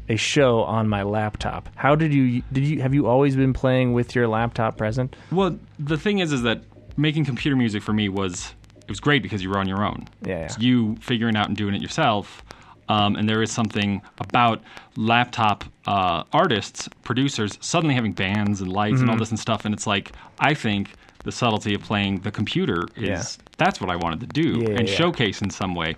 a 0.09 0.17
show 0.17 0.63
on 0.63 0.89
my 0.89 1.03
laptop. 1.03 1.69
How 1.77 1.95
did 1.95 2.13
you 2.15 2.43
did 2.53 2.65
you 2.65 2.81
have 2.83 2.95
you 2.95 3.07
always 3.07 3.37
been 3.37 3.53
playing 3.53 3.93
with 3.93 4.15
your 4.15 4.27
laptop 4.29 4.77
present? 4.77 5.15
Well, 5.31 5.59
the 5.79 5.97
thing 5.99 6.19
is 6.21 6.33
is 6.33 6.43
that 6.43 6.63
making 6.97 7.25
computer 7.25 7.57
music 7.57 7.83
for 7.83 7.93
me 7.93 8.09
was 8.09 8.55
it 8.83 8.89
was 8.91 9.01
great 9.01 9.23
because 9.23 9.43
you 9.43 9.51
were 9.51 9.59
on 9.59 9.69
your 9.69 9.85
own. 9.85 10.07
Yeah, 10.23 10.39
yeah. 10.39 10.45
It's 10.47 10.59
you 10.59 10.97
figuring 11.01 11.37
out 11.37 11.49
and 11.49 11.57
doing 11.57 11.75
it 11.75 11.83
yourself. 11.83 12.43
Um, 12.91 13.17
and 13.17 13.29
there 13.29 13.43
is 13.43 13.53
something 13.53 14.01
about 14.19 14.63
laptop 14.97 15.63
uh, 15.87 16.25
artists, 16.33 16.89
producers, 17.05 17.59
suddenly 17.61 17.95
having 17.95 18.13
bands 18.13 18.63
and 18.63 18.73
lights 18.73 18.95
Mm-hmm. 18.95 19.03
and 19.03 19.11
all 19.11 19.17
this 19.19 19.29
and 19.29 19.39
stuff. 19.39 19.67
And 19.67 19.75
it's 19.75 19.87
like, 19.87 20.13
I 20.39 20.55
think 20.55 20.95
the 21.23 21.31
subtlety 21.31 21.75
of 21.75 21.83
playing 21.83 22.21
the 22.21 22.31
computer 22.31 22.85
is 22.97 23.05
Yeah. 23.07 23.23
that's 23.59 23.79
what 23.83 23.91
I 23.91 23.97
wanted 23.97 24.21
to 24.21 24.27
do 24.29 24.61
Yeah, 24.63 24.79
and 24.79 24.89
showcase 24.89 25.43
in 25.43 25.51
some 25.51 25.75
way. 25.75 25.97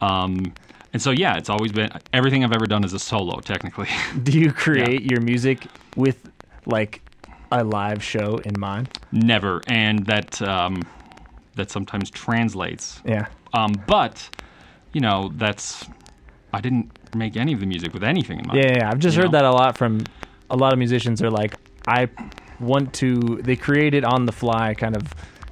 Um, 0.00 0.54
and 0.92 1.00
so, 1.00 1.10
yeah, 1.10 1.36
it's 1.36 1.48
always 1.48 1.72
been 1.72 1.90
everything 2.12 2.44
I've 2.44 2.52
ever 2.52 2.66
done 2.66 2.84
is 2.84 2.92
a 2.92 2.98
solo, 2.98 3.40
technically. 3.40 3.88
Do 4.22 4.38
you 4.38 4.52
create 4.52 5.02
your 5.10 5.20
music 5.20 5.66
with 5.96 6.30
like 6.66 7.02
a 7.52 7.64
live 7.64 8.02
show 8.02 8.38
in 8.44 8.58
mind? 8.58 8.88
Never. 9.12 9.60
And 9.68 10.06
that, 10.06 10.40
um, 10.42 10.82
that 11.56 11.70
sometimes 11.70 12.10
translates 12.10 13.00
Yeah. 13.04 13.26
Um, 13.52 13.72
but 13.86 14.30
you 14.92 15.00
know, 15.00 15.30
that's 15.34 15.86
I 16.52 16.60
didn't 16.60 16.90
make 17.14 17.36
any 17.36 17.52
of 17.52 17.60
the 17.60 17.66
music 17.66 17.92
with 17.92 18.02
anything 18.04 18.38
in 18.40 18.46
mind. 18.46 18.58
Yeah, 18.60 18.66
yeah, 18.70 18.78
yeah. 18.78 18.90
I've 18.90 18.98
just 18.98 19.16
heard 19.16 19.26
know? 19.26 19.38
that 19.38 19.44
a 19.44 19.50
lot 19.50 19.76
from 19.76 20.04
a 20.48 20.56
lot 20.56 20.72
of 20.72 20.78
musicians 20.78 21.22
are 21.22 21.30
like 21.30 21.54
I 21.86 22.08
want 22.60 22.92
to 22.94 23.40
they 23.42 23.56
create 23.56 23.94
it 23.94 24.04
on 24.04 24.26
the 24.26 24.32
fly 24.32 24.74
kind 24.74 24.96
of 24.96 25.02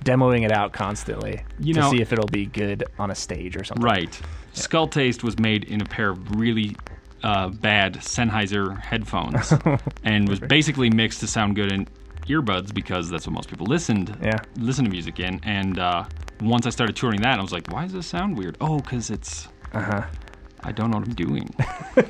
demoing 0.04 0.44
it 0.44 0.52
out 0.52 0.72
constantly 0.72 1.42
You 1.58 1.74
to 1.74 1.80
know- 1.80 1.90
see 1.90 2.00
if 2.00 2.12
it'll 2.12 2.26
be 2.28 2.46
good 2.46 2.84
on 2.98 3.10
a 3.10 3.14
stage 3.14 3.56
or 3.56 3.64
something. 3.64 3.84
Right. 3.84 4.20
Skull 4.58 4.88
Taste 4.88 5.22
was 5.24 5.38
made 5.38 5.64
in 5.64 5.80
a 5.80 5.84
pair 5.84 6.10
of 6.10 6.36
really 6.38 6.76
uh, 7.22 7.48
bad 7.48 7.94
Sennheiser 7.94 8.78
headphones, 8.80 9.52
and 10.04 10.28
was 10.28 10.40
basically 10.40 10.90
mixed 10.90 11.20
to 11.20 11.26
sound 11.26 11.56
good 11.56 11.72
in 11.72 11.88
earbuds 12.26 12.72
because 12.74 13.08
that's 13.08 13.26
what 13.26 13.32
most 13.34 13.48
people 13.48 13.66
listened 13.66 14.16
Yeah. 14.22 14.36
listen 14.58 14.84
to 14.84 14.90
music 14.90 15.18
in. 15.18 15.40
And 15.44 15.78
uh, 15.78 16.04
once 16.40 16.66
I 16.66 16.70
started 16.70 16.94
touring 16.94 17.22
that, 17.22 17.38
I 17.38 17.42
was 17.42 17.52
like, 17.52 17.66
why 17.72 17.84
does 17.84 17.92
this 17.92 18.06
sound 18.06 18.36
weird? 18.36 18.56
Oh, 18.60 18.78
because 18.78 19.10
it's 19.10 19.48
Uh-huh. 19.72 20.04
I 20.62 20.72
don't 20.72 20.90
know 20.90 20.98
what 20.98 21.08
I'm 21.08 21.14
doing. 21.14 21.48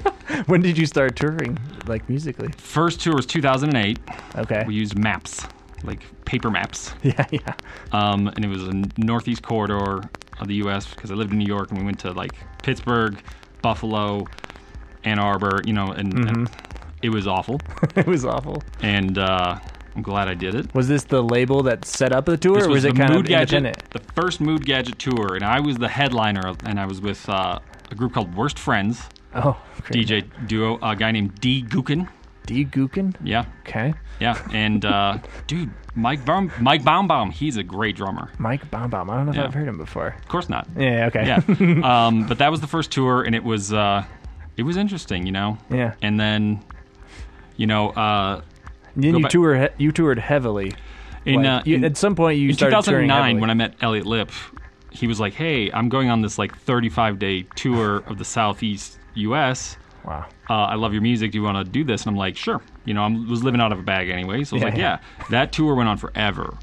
When 0.47 0.61
did 0.61 0.77
you 0.77 0.85
start 0.87 1.17
touring 1.17 1.59
like 1.87 2.07
musically? 2.09 2.49
First 2.59 3.01
tour 3.01 3.15
was 3.17 3.25
2008. 3.27 3.99
Okay. 4.37 4.63
We 4.67 4.75
used 4.75 4.99
maps, 4.99 5.47
like 5.85 6.03
paper 6.27 6.51
maps. 6.51 6.93
yeah, 7.03 7.25
yeah. 7.31 7.55
um, 7.93 8.29
and 8.29 8.45
it 8.45 8.49
was 8.49 8.63
a 8.69 8.83
northeast 8.99 9.43
corridor 9.43 10.03
of 10.41 10.49
the 10.49 10.55
U.S. 10.57 10.87
because 10.89 11.11
I 11.11 11.15
lived 11.15 11.33
in 11.33 11.39
New 11.39 11.47
York, 11.47 11.71
and 11.71 11.79
we 11.79 11.85
went 11.85 11.99
to 12.01 12.13
like 12.13 12.33
Pittsburgh, 12.63 13.19
Buffalo, 13.63 14.27
Ann 15.05 15.19
Arbor, 15.19 15.61
you 15.65 15.73
know, 15.73 15.93
and, 15.93 16.29
and 16.29 16.51
it 17.03 17.11
was 17.11 17.27
awful. 17.27 17.61
it 17.97 18.07
was 18.07 18.25
awful. 18.25 18.63
And 18.83 19.19
uh, 19.19 19.59
I'm 19.97 20.03
glad 20.03 20.29
I 20.29 20.35
did 20.35 20.55
it. 20.55 20.73
Was 20.75 20.89
this 20.89 21.05
the 21.05 21.23
label 21.23 21.63
that 21.65 21.85
set 21.85 22.13
up 22.13 22.25
the 22.27 22.37
tour, 22.37 22.57
This 22.57 22.67
or 22.67 22.71
was, 22.71 22.83
the 22.83 22.91
it 22.91 22.97
kind 22.97 23.13
Mood 23.13 23.27
of 23.27 23.29
Gadget, 23.29 23.59
independent? 23.59 23.91
the 23.93 24.13
first 24.21 24.41
Mood 24.41 24.65
Gadget 24.65 24.99
tour, 24.99 25.35
and 25.35 25.45
I 25.45 25.61
was 25.61 25.77
the 25.77 25.89
headliner, 25.89 26.55
and 26.65 26.79
I 26.81 26.87
was 26.87 27.01
with 27.01 27.29
uh, 27.29 27.59
a 27.91 27.95
group 27.95 28.15
called 28.15 28.35
Worst 28.35 28.59
Friends, 28.59 29.03
Oh, 29.35 29.61
great. 29.83 30.07
DJ 30.09 30.47
duo, 30.49 30.79
a 30.83 30.97
guy 30.97 31.11
named 31.13 31.35
D 31.41 31.63
Gookin. 31.63 32.09
D. 32.47 32.65
Gookin. 32.65 33.15
Yeah, 33.23 33.45
Okay. 33.67 33.93
yeah, 34.21 34.41
and 34.53 34.83
uh, 34.87 35.19
dude, 35.47 35.71
Mike 35.99 36.25
Baum, 36.25 36.51
Mike 36.61 36.83
Baumbaum, 36.85 37.31
he's 37.31 37.57
a 37.57 37.63
great 37.63 37.97
drummer. 37.97 38.31
Mike 38.39 38.71
Baumbaum. 38.71 39.11
I 39.11 39.17
don't 39.17 39.27
know 39.27 39.31
if 39.33 39.37
Yeah. 39.37 39.45
I've 39.45 39.55
heard 39.55 39.69
him 39.69 39.77
before. 39.79 40.09
Of 40.19 40.29
course 40.29 40.49
not. 40.49 40.67
Yeah. 40.77 41.07
Okay. 41.07 41.27
Yeah, 41.27 41.43
um, 42.07 42.27
but 42.27 42.39
that 42.39 42.51
was 42.51 42.61
the 42.61 42.67
first 42.67 42.91
tour, 42.93 43.23
and 43.23 43.35
it 43.35 43.43
was 43.45 43.73
uh, 43.73 44.05
it 44.57 44.63
was 44.63 44.77
interesting, 44.77 45.27
you 45.27 45.33
know. 45.33 45.59
Yeah. 45.71 45.95
And 46.03 46.19
then, 46.19 46.65
you 47.57 47.67
know, 47.67 47.91
uh, 47.91 48.43
then 48.97 49.13
Go 49.13 49.19
you 49.19 49.23
back- 49.25 49.31
tour. 49.33 49.57
He- 49.77 49.85
you 49.85 49.93
toured 49.93 50.19
heavily. 50.19 50.73
in, 51.25 51.43
Like, 51.43 51.47
uh, 51.47 51.63
you- 51.67 51.77
in 51.77 51.85
at 51.85 51.97
some 51.97 52.15
point, 52.15 52.39
you 52.39 52.49
in 52.51 52.55
started 52.55 52.81
touring 52.83 53.09
2009 53.09 53.23
heavily. 53.25 53.41
when 53.41 53.51
I 53.51 53.55
met 53.55 53.75
Elliot 53.81 54.07
Lipp, 54.07 54.31
he 54.91 55.07
was 55.07 55.21
like, 55.21 55.35
"Hey, 55.35 55.71
I'm 55.73 55.89
going 55.89 56.09
on 56.11 56.23
this 56.23 56.39
like 56.39 56.57
35 56.57 57.19
day 57.19 57.43
tour 57.55 58.03
of 58.07 58.19
the 58.19 58.25
Southeast 58.25 58.99
U.S. 59.15 59.77
Wow. 60.09 60.27
Uh, 60.49 60.55
I 60.55 60.75
love 60.77 60.93
your 60.95 61.03
music. 61.03 61.33
Do 61.33 61.39
you 61.39 61.45
want 61.45 61.65
to 61.65 61.71
do 61.71 61.85
this?" 61.85 62.05
And 62.07 62.13
I'm 62.15 62.17
like, 62.17 62.37
"Sure." 62.37 62.61
You 62.87 62.95
know, 62.95 63.03
I 63.05 63.09
was 63.09 63.45
living 63.45 63.61
out 63.61 63.73
of 63.73 63.79
a 63.79 63.83
bag 63.83 64.09
anyway, 64.09 64.43
so 64.45 64.55
I 64.55 64.57
was 64.57 64.63
Yeah, 64.63 64.69
like, 64.71 64.79
yeah. 64.79 64.99
"Yeah." 65.21 65.27
That 65.31 65.53
tour 65.53 65.75
went 65.75 65.89
on 65.89 65.99
forever, 65.99 66.57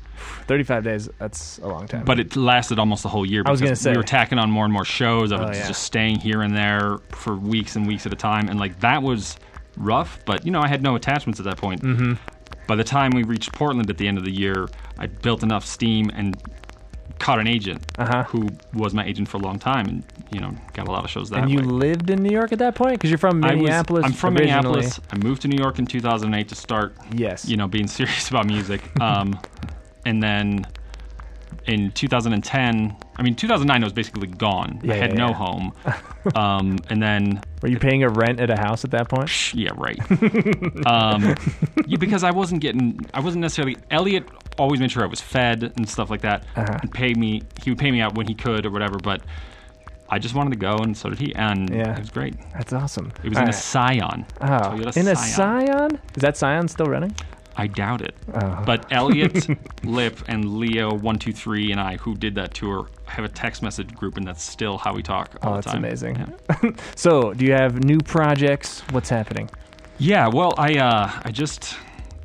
35 0.47 0.83
days. 0.83 1.09
That's 1.19 1.59
a 1.59 1.67
long 1.67 1.87
time. 1.87 2.03
but 2.05 2.19
it 2.19 2.35
lasted 2.35 2.79
almost 2.79 3.05
a 3.05 3.07
whole 3.09 3.25
year. 3.25 3.43
I 3.45 3.51
was 3.51 3.59
because 3.61 3.69
gonna 3.69 3.75
say. 3.83 3.91
we 3.91 3.97
were 3.97 4.03
tacking 4.03 4.39
on 4.39 4.49
more 4.49 4.65
and 4.65 4.73
more 4.73 4.85
shows. 4.85 5.31
I 5.31 5.39
was 5.39 5.55
Oh, 5.57 5.59
yeah. 5.59 5.67
just 5.67 5.83
staying 5.83 6.19
here 6.19 6.41
and 6.41 6.55
there 6.57 6.97
for 7.09 7.35
weeks 7.35 7.75
and 7.75 7.85
weeks 7.87 8.05
at 8.05 8.13
a 8.13 8.15
time, 8.15 8.49
and 8.49 8.59
like 8.59 8.79
that 8.79 9.03
was 9.03 9.37
rough. 9.77 10.19
But 10.25 10.45
you 10.45 10.51
know, 10.51 10.61
I 10.61 10.67
had 10.67 10.81
no 10.81 10.95
attachments 10.95 11.39
at 11.39 11.45
that 11.45 11.57
point. 11.57 11.81
Mm-hmm. 11.83 12.13
By 12.67 12.75
the 12.75 12.83
time 12.83 13.11
we 13.11 13.21
reached 13.21 13.51
Portland 13.53 13.89
at 13.91 13.97
the 13.99 14.07
end 14.07 14.17
of 14.17 14.23
the 14.25 14.31
year, 14.31 14.67
I 14.97 15.05
built 15.05 15.43
enough 15.43 15.63
steam 15.65 16.09
and 16.15 16.35
caught 17.19 17.39
an 17.39 17.47
agent 17.47 17.81
Uh-huh. 17.97 18.23
who 18.25 18.49
was 18.73 18.93
my 18.93 19.05
agent 19.05 19.27
for 19.29 19.37
a 19.37 19.39
long 19.39 19.57
time, 19.59 19.85
and 19.87 20.03
you 20.31 20.39
know, 20.41 20.53
got 20.73 20.87
a 20.87 20.91
lot 20.91 21.03
of 21.05 21.09
shows 21.09 21.29
that 21.29 21.43
and 21.43 21.51
you 21.51 21.59
way. 21.59 21.63
lived 21.65 22.09
in 22.09 22.21
New 22.21 22.31
York 22.31 22.51
at 22.51 22.59
that 22.59 22.75
point 22.75 22.93
because 22.93 23.09
you're 23.09 23.17
from 23.17 23.43
I 23.43 23.53
was- 23.53 23.57
Minneapolis. 23.63 24.05
I'm 24.05 24.11
from 24.13 24.35
originally. 24.37 24.61
Minneapolis. 24.81 24.99
I 25.11 25.17
moved 25.17 25.41
to 25.43 25.47
New 25.47 25.57
York 25.61 25.79
in 25.79 25.85
2008 25.85 26.47
to 26.49 26.55
start, 26.55 26.95
Yes. 27.13 27.47
you 27.47 27.55
know, 27.57 27.67
being 27.67 27.87
serious 27.99 28.29
about 28.29 28.45
music. 28.47 28.81
Um, 28.99 29.39
and 30.05 30.21
then 30.21 30.65
in 31.67 31.91
2010, 31.91 32.95
I 33.17 33.23
mean, 33.23 33.35
2009 33.35 33.81
I 33.81 33.85
was 33.85 33.93
basically 33.93 34.27
gone. 34.27 34.79
Yeah, 34.83 34.93
I 34.93 34.97
had 34.97 35.11
yeah, 35.11 35.17
no 35.17 35.27
yeah. 35.29 35.33
home. 35.33 35.73
um, 36.35 36.77
and 36.89 37.01
then, 37.01 37.41
Were 37.61 37.69
you 37.69 37.79
paying 37.79 38.03
a 38.03 38.09
rent 38.09 38.39
at 38.39 38.49
a 38.49 38.57
house 38.57 38.83
at 38.83 38.91
that 38.91 39.07
point? 39.09 39.53
yeah, 39.53 39.69
right. 39.75 39.99
um, 40.85 41.35
yeah, 41.85 41.97
because 41.97 42.23
I 42.23 42.31
wasn't 42.31 42.61
getting, 42.61 42.99
I 43.13 43.19
wasn't 43.21 43.41
necessarily. 43.41 43.77
Elliot 43.91 44.27
always 44.57 44.79
made 44.79 44.91
sure 44.91 45.03
I 45.03 45.07
was 45.07 45.21
fed 45.21 45.73
and 45.77 45.87
stuff 45.87 46.09
like 46.09 46.21
that, 46.21 46.45
Uh-huh. 46.55 46.77
and 46.81 46.91
pay 46.91 47.13
me. 47.13 47.41
He 47.63 47.71
would 47.71 47.79
pay 47.79 47.91
me 47.91 48.01
out 48.01 48.15
when 48.15 48.27
he 48.27 48.35
could 48.35 48.65
or 48.65 48.71
whatever, 48.71 48.97
but. 48.97 49.21
I 50.07 50.19
just 50.19 50.35
wanted 50.35 50.51
to 50.51 50.57
go, 50.57 50.75
and 50.83 50.95
so 50.95 51.09
did 51.09 51.17
he, 51.17 51.33
and 51.33 51.67
Yeah. 51.71 51.93
it 51.95 51.99
was 52.01 52.11
great. 52.11 52.35
That's 52.53 52.71
awesome. 52.71 53.11
It 53.23 53.29
was 53.29 53.39
All 53.39 53.43
in 53.45 53.49
a. 53.49 53.53
Scion. 53.53 54.25
Oh, 54.39 54.45
Toyota 54.45 54.97
in 54.97 55.07
a 55.07 55.15
Scion. 55.15 55.65
Scion? 55.65 55.99
Is 56.15 56.21
that 56.21 56.37
Scion 56.37 56.67
still 56.67 56.85
running? 56.85 57.15
I 57.57 57.65
doubt 57.65 58.01
it. 58.03 58.13
Oh. 58.35 58.61
But 58.67 58.85
Elliot, 58.91 59.47
Lipp, 59.83 60.19
and 60.27 60.59
Leo 60.59 60.93
one 60.93 61.17
two 61.17 61.33
three 61.33 61.71
and 61.71 61.81
I, 61.81 61.95
who 61.97 62.13
did 62.13 62.35
that 62.35 62.53
tour, 62.53 62.87
have 63.05 63.25
a 63.25 63.29
text 63.29 63.61
message 63.61 63.93
group, 63.93 64.17
and 64.17 64.27
that's 64.27 64.43
still 64.43 64.77
how 64.77 64.93
we 64.93 65.01
talk 65.03 65.35
all 65.41 65.49
Oh, 65.49 65.55
the 65.55 65.61
that's 65.61 65.67
time. 65.73 65.83
amazing. 65.83 66.15
Yeah. 66.15 66.71
So, 66.95 67.33
do 67.33 67.45
you 67.45 67.53
have 67.53 67.83
new 67.83 67.99
projects? 67.99 68.81
What's 68.91 69.09
happening? 69.09 69.49
Yeah, 69.97 70.27
well, 70.27 70.53
I 70.57 70.75
uh, 70.77 71.11
I 71.23 71.31
just 71.31 71.75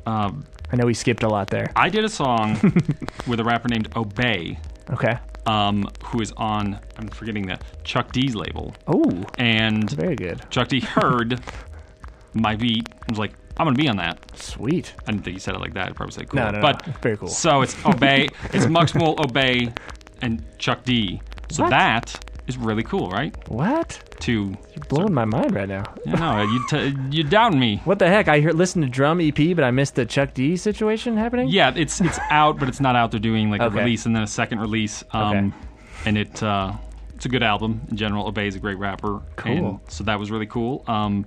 um, 0.05 0.45
I 0.71 0.75
know 0.75 0.85
we 0.85 0.93
skipped 0.93 1.23
a 1.23 1.29
lot 1.29 1.47
there. 1.49 1.71
I 1.75 1.89
did 1.89 2.03
a 2.05 2.09
song 2.09 2.59
with 3.27 3.39
a 3.39 3.43
rapper 3.43 3.67
named 3.69 3.89
Obey, 3.95 4.57
Okay. 4.89 5.17
um, 5.45 5.87
who 6.05 6.21
is 6.21 6.31
on 6.37 6.79
I'm 6.97 7.07
forgetting 7.09 7.45
the 7.47 7.59
Chuck 7.83 8.11
D's 8.11 8.35
label, 8.35 8.73
Oh, 8.87 9.23
and 9.37 9.89
very 9.91 10.15
good. 10.15 10.41
Chuck 10.49 10.67
D 10.67 10.79
heard 10.79 11.39
my 12.33 12.55
beat 12.55 12.87
and 12.89 13.11
was 13.11 13.19
like, 13.19 13.33
"I'm 13.57 13.65
gonna 13.67 13.77
be 13.77 13.87
on 13.87 13.97
that." 13.97 14.19
Sweet. 14.37 14.93
I 15.07 15.11
didn't 15.11 15.23
think 15.23 15.35
he 15.35 15.39
said 15.39 15.55
it 15.55 15.59
like 15.61 15.73
that. 15.75 15.93
Probably 15.95 16.13
say 16.13 16.25
cool. 16.25 16.39
No, 16.41 16.49
no, 16.51 16.59
no. 16.59 16.61
but 16.61 16.85
Very 17.01 17.17
cool. 17.17 17.27
So 17.29 17.61
it's 17.61 17.75
Obey, 17.85 18.27
it's 18.53 18.67
Mux 18.67 18.95
Mool, 18.95 19.15
Obey, 19.19 19.71
and 20.21 20.43
Chuck 20.57 20.83
D. 20.83 21.21
So 21.49 21.63
What? 21.63 21.69
that 21.71 22.25
is 22.47 22.57
really 22.57 22.83
cool, 22.83 23.09
right? 23.09 23.35
What? 23.49 23.99
To 24.21 24.33
You're 24.75 24.85
blowing 24.87 25.13
my 25.13 25.25
mind 25.25 25.53
right 25.55 25.67
now. 25.67 25.83
you 26.05 26.13
know, 26.13 26.41
you 26.43 26.65
t- 26.69 26.95
you 27.09 27.23
down 27.23 27.59
me. 27.59 27.81
What 27.85 27.97
the 27.99 28.07
heck? 28.07 28.27
I 28.27 28.39
heard 28.41 28.55
listen 28.55 28.81
to 28.83 28.87
Drum 28.87 29.19
EP, 29.19 29.55
but 29.55 29.63
I 29.63 29.71
missed 29.71 29.95
the 29.95 30.05
Chuck 30.05 30.33
D 30.33 30.55
situation 30.57 31.17
happening. 31.17 31.47
Yeah, 31.49 31.73
it's 31.75 31.99
it's 32.01 32.19
out, 32.29 32.59
but 32.59 32.67
it's 32.69 32.79
not 32.79 32.95
out. 32.95 33.11
They're 33.11 33.19
doing 33.19 33.49
like 33.49 33.61
Okay. 33.61 33.75
a 33.79 33.83
release 33.83 34.05
and 34.05 34.15
then 34.15 34.23
a 34.23 34.27
second 34.27 34.59
release. 34.59 35.03
Um, 35.11 35.23
Okay. 35.23 35.55
and 36.05 36.17
it 36.17 36.43
uh, 36.43 36.73
it's 37.15 37.25
a 37.25 37.29
good 37.29 37.43
album 37.43 37.81
in 37.89 37.97
general. 37.97 38.27
Obey 38.27 38.47
is 38.47 38.55
a 38.55 38.59
great 38.59 38.77
rapper. 38.77 39.21
Cool. 39.35 39.51
And 39.51 39.79
so 39.87 40.03
that 40.05 40.19
was 40.19 40.29
really 40.31 40.47
cool. 40.47 40.83
Um, 40.87 41.25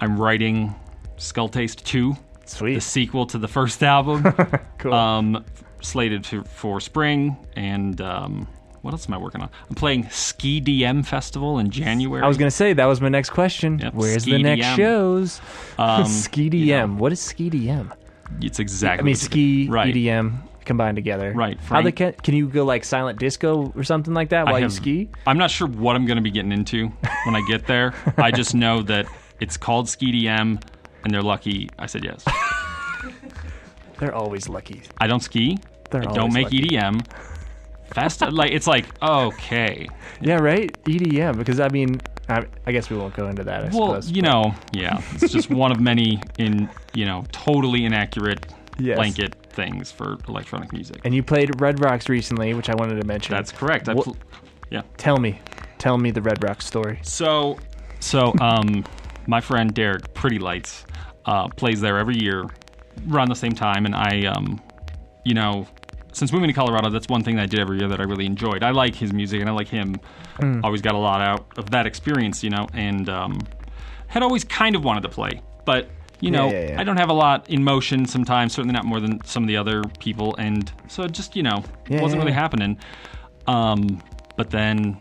I'm 0.00 0.18
writing 0.20 0.74
Skull 1.16 1.48
Taste 1.48 1.84
Two, 1.86 2.16
Sweet. 2.44 2.74
the 2.74 2.80
sequel 2.80 3.26
to 3.26 3.38
the 3.38 3.48
first 3.48 3.82
album. 3.82 4.22
cool. 4.78 4.92
um, 4.94 5.44
slated 5.86 6.24
to, 6.24 6.44
for 6.44 6.80
spring. 6.80 7.36
And 7.56 8.00
um, 8.00 8.46
what 8.82 8.92
else 8.92 9.08
am 9.08 9.14
I 9.14 9.18
working 9.18 9.40
on? 9.42 9.50
I'm 9.68 9.74
playing 9.74 10.08
Ski 10.10 10.60
DM 10.60 11.04
Festival 11.04 11.58
in 11.58 11.70
January. 11.70 12.22
I 12.22 12.28
was 12.28 12.36
gonna 12.36 12.50
say 12.50 12.72
that 12.72 12.84
was 12.86 13.00
my 13.00 13.08
next 13.08 13.30
question. 13.30 13.78
Yep, 13.78 13.94
Where's 13.94 14.24
the 14.24 14.42
next 14.42 14.66
DM. 14.66 14.76
shows? 14.76 15.40
Um, 15.78 16.04
ski 16.06 16.44
you 16.44 16.50
DM. 16.50 16.68
know, 16.90 16.96
What 16.96 17.12
is 17.12 17.20
ski 17.20 17.50
DM? 17.50 17.92
it's 18.40 18.58
exactly. 18.58 19.02
I 19.02 19.04
mean, 19.04 19.14
ski 19.14 19.68
right. 19.68 19.94
EDM 19.94 20.40
combined 20.64 20.96
together. 20.96 21.32
Right, 21.32 21.58
How 21.60 21.80
they 21.80 21.92
can 21.92 22.12
can 22.12 22.34
you 22.34 22.48
go 22.48 22.64
like 22.64 22.84
silent 22.84 23.18
disco 23.18 23.72
or 23.76 23.84
something 23.84 24.12
like 24.14 24.30
that 24.30 24.46
while 24.46 24.58
you 24.58 24.68
ski? 24.68 25.08
I'm 25.26 25.38
not 25.38 25.50
sure 25.50 25.68
what 25.68 25.96
I'm 25.96 26.06
going 26.06 26.16
to 26.16 26.22
be 26.22 26.30
getting 26.32 26.52
into 26.52 26.88
when 27.24 27.36
I 27.36 27.42
get 27.48 27.66
there. 27.66 27.94
I 28.16 28.30
just 28.32 28.54
know 28.54 28.82
that 28.82 29.06
it's 29.40 29.56
called 29.56 29.88
Ski 29.88 30.12
DM, 30.12 30.60
and 31.04 31.14
they're 31.14 31.22
lucky 31.22 31.68
I 31.78 31.86
said 31.86 32.04
yes. 32.04 32.24
They're 33.98 34.14
always 34.14 34.48
lucky. 34.48 34.82
I 34.98 35.06
don't 35.06 35.20
ski. 35.20 35.56
They're 35.90 36.02
don't 36.02 36.32
make 36.32 36.44
lucky. 36.44 36.68
EDM. 36.68 37.06
Fast, 37.94 38.20
like 38.20 38.50
it's 38.52 38.66
like 38.66 38.86
okay. 39.02 39.86
Yeah, 40.20 40.36
right. 40.38 40.70
EDM 40.84 41.36
because 41.38 41.60
I 41.60 41.68
mean, 41.68 42.00
I, 42.28 42.44
I 42.66 42.72
guess 42.72 42.90
we 42.90 42.96
won't 42.96 43.14
go 43.14 43.28
into 43.28 43.44
that. 43.44 43.60
I 43.64 43.68
Well, 43.68 44.00
suppose. 44.00 44.10
you 44.10 44.22
know, 44.22 44.54
yeah, 44.72 45.00
it's 45.14 45.32
just 45.32 45.50
one 45.50 45.70
of 45.72 45.80
many 45.80 46.20
in 46.38 46.68
you 46.94 47.04
know 47.06 47.24
totally 47.32 47.84
inaccurate 47.84 48.52
Yes. 48.78 48.96
blanket 48.96 49.34
things 49.48 49.90
for 49.90 50.18
electronic 50.28 50.70
music. 50.70 51.00
And 51.06 51.14
you 51.14 51.22
played 51.22 51.58
Red 51.62 51.80
Rocks 51.80 52.10
recently, 52.10 52.52
which 52.52 52.68
I 52.68 52.74
wanted 52.74 53.00
to 53.00 53.06
mention. 53.06 53.34
That's 53.34 53.50
correct. 53.50 53.88
I 53.88 53.94
pl- 53.94 54.16
yeah. 54.70 54.82
Tell 54.98 55.16
me, 55.16 55.40
tell 55.78 55.96
me 55.96 56.10
the 56.10 56.20
Red 56.20 56.44
Rocks 56.44 56.66
story. 56.66 56.98
So, 57.02 57.58
so 58.00 58.34
um, 58.38 58.84
my 59.26 59.40
friend 59.40 59.72
Derek 59.72 60.12
Pretty 60.12 60.38
Lights 60.38 60.84
uh, 61.24 61.48
plays 61.48 61.80
there 61.80 61.96
every 61.96 62.18
year 62.18 62.44
around 63.10 63.28
the 63.30 63.34
same 63.34 63.52
time, 63.52 63.86
and 63.86 63.94
I, 63.94 64.26
um, 64.26 64.60
you 65.26 65.34
know, 65.34 65.66
since 66.12 66.32
moving 66.32 66.48
to 66.48 66.54
Colorado, 66.54 66.88
that's 66.88 67.08
one 67.08 67.22
thing 67.22 67.36
that 67.36 67.42
I 67.42 67.46
did 67.46 67.58
every 67.60 67.78
year 67.78 67.88
that 67.88 68.00
I 68.00 68.04
really 68.04 68.26
enjoyed. 68.26 68.62
I 68.62 68.70
like 68.70 68.94
his 68.94 69.12
music, 69.12 69.40
and 69.40 69.50
I 69.50 69.52
like 69.52 69.68
him. 69.68 69.96
Always 70.62 70.80
got 70.80 70.94
a 70.94 70.98
lot 70.98 71.20
out 71.20 71.58
of 71.58 71.70
that 71.70 71.86
experience, 71.86 72.44
you 72.44 72.50
know, 72.50 72.66
and 72.72 73.08
um, 73.08 73.38
had 74.06 74.22
always 74.22 74.44
kind 74.44 74.76
of 74.76 74.84
wanted 74.84 75.02
to 75.02 75.08
play, 75.08 75.42
but. 75.64 75.88
You 76.18 76.30
know, 76.30 76.50
yeah, 76.50 76.70
yeah. 76.70 76.80
I 76.80 76.84
don't 76.84 76.96
have 76.96 77.10
a 77.10 77.12
lot 77.12 77.50
in 77.50 77.62
motion 77.62 78.06
sometimes, 78.06 78.54
certainly 78.54 78.72
not 78.72 78.86
more 78.86 79.00
than 79.00 79.22
some 79.26 79.42
of 79.42 79.48
the 79.48 79.58
other 79.58 79.82
people. 79.98 80.34
And 80.36 80.72
so 80.88 81.02
it 81.02 81.12
just, 81.12 81.36
you 81.36 81.42
know, 81.42 81.62
Yeah, 81.90 82.00
wasn't 82.00 82.20
yeah, 82.20 82.24
really 82.24 82.32
happening. 82.32 82.78
Um, 83.46 84.02
but 84.34 84.48
then 84.48 84.98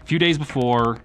a 0.00 0.04
few 0.04 0.20
days 0.20 0.38
before 0.38 0.98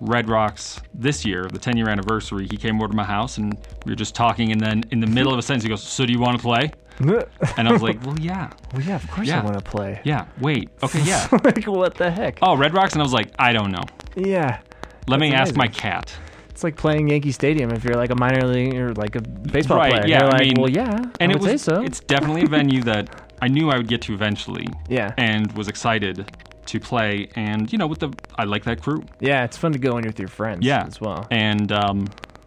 Red 0.00 0.30
Rocks 0.30 0.80
this 0.94 1.22
year, 1.22 1.48
the 1.52 1.58
10 1.58 1.76
year 1.76 1.90
anniversary, 1.90 2.48
he 2.50 2.56
came 2.56 2.76
over 2.80 2.88
to 2.88 2.96
my 2.96 3.04
house 3.04 3.36
and 3.36 3.58
we 3.84 3.92
were 3.92 3.96
just 3.96 4.14
talking. 4.14 4.52
And 4.52 4.60
then 4.60 4.84
in 4.90 5.00
the 5.00 5.06
middle 5.06 5.34
of 5.34 5.38
a 5.38 5.42
sentence, 5.42 5.64
he 5.64 5.68
goes, 5.68 5.82
So 5.82 6.06
do 6.06 6.12
you 6.14 6.18
want 6.18 6.38
to 6.38 6.42
play? 6.42 6.70
Well, 7.00 7.24
And 7.56 7.68
I 7.68 7.72
was 7.72 7.82
like, 7.82 8.04
Well, 8.04 8.18
yeah. 8.18 8.50
yeah, 8.80 8.96
of 8.96 9.10
course 9.10 9.28
I 9.28 9.32
Yeah. 9.32 9.44
want 9.44 9.56
to 9.56 9.62
play. 9.64 10.00
Yeah. 10.04 10.26
Wait. 10.40 10.70
Okay. 10.82 11.02
Yeah. 11.02 11.26
like 11.44 11.64
what 11.66 11.94
the 11.94 12.10
heck? 12.10 12.38
Oh, 12.42 12.56
Red 12.56 12.74
Rocks? 12.74 12.92
And 12.94 13.02
I 13.02 13.04
was 13.04 13.12
like, 13.12 13.30
I 13.38 13.52
don't 13.52 13.70
know. 13.70 13.82
Yeah. 14.16 14.60
Let 15.06 15.20
me 15.20 15.32
ask 15.32 15.54
my 15.56 15.68
cat. 15.68 16.12
It's 16.50 16.64
like 16.64 16.76
playing 16.76 17.08
Yankee 17.08 17.30
Stadium 17.32 17.70
if 17.70 17.84
you're 17.84 17.94
like 17.94 18.10
a 18.10 18.16
minor 18.16 18.46
league 18.46 18.74
or 18.74 18.92
like 18.94 19.14
a 19.14 19.20
baseball 19.22 19.78
Right, 19.78 19.92
player. 19.92 20.06
yeah, 20.06 20.18
You're 20.24 20.28
I 20.28 20.38
like, 20.38 20.40
mean- 20.42 20.54
well, 20.58 20.70
yeah, 20.70 20.96
And 21.20 21.30
I 21.32 21.34
it 21.34 21.40
would 21.40 21.50
was, 21.52 21.62
say 21.62 21.72
so. 21.74 21.82
it's 21.82 22.00
definitely 22.00 22.42
a 22.42 22.46
venue 22.48 22.82
that 22.82 23.32
I 23.40 23.46
knew 23.48 23.70
I 23.70 23.76
would 23.76 23.86
get 23.88 24.02
to 24.02 24.12
eventually. 24.14 24.66
Yeah. 24.88 25.12
And 25.16 25.52
was 25.52 25.68
excited 25.68 26.28
to 26.66 26.80
play. 26.80 27.28
And, 27.36 27.72
you 27.72 27.78
know, 27.78 27.86
with 27.86 28.00
the, 28.00 28.12
I 28.36 28.42
like 28.44 28.64
that 28.64 28.82
crew. 28.82 29.02
yeah, 29.20 29.44
it's 29.44 29.56
fun 29.56 29.72
to 29.72 29.78
go 29.78 29.96
in 29.98 30.04
with 30.04 30.18
your 30.18 30.28
friends. 30.28 30.66
Yeah. 30.66 30.84
as 30.84 31.00
well. 31.00 31.26
And, 31.30 31.70
um, 31.70 32.06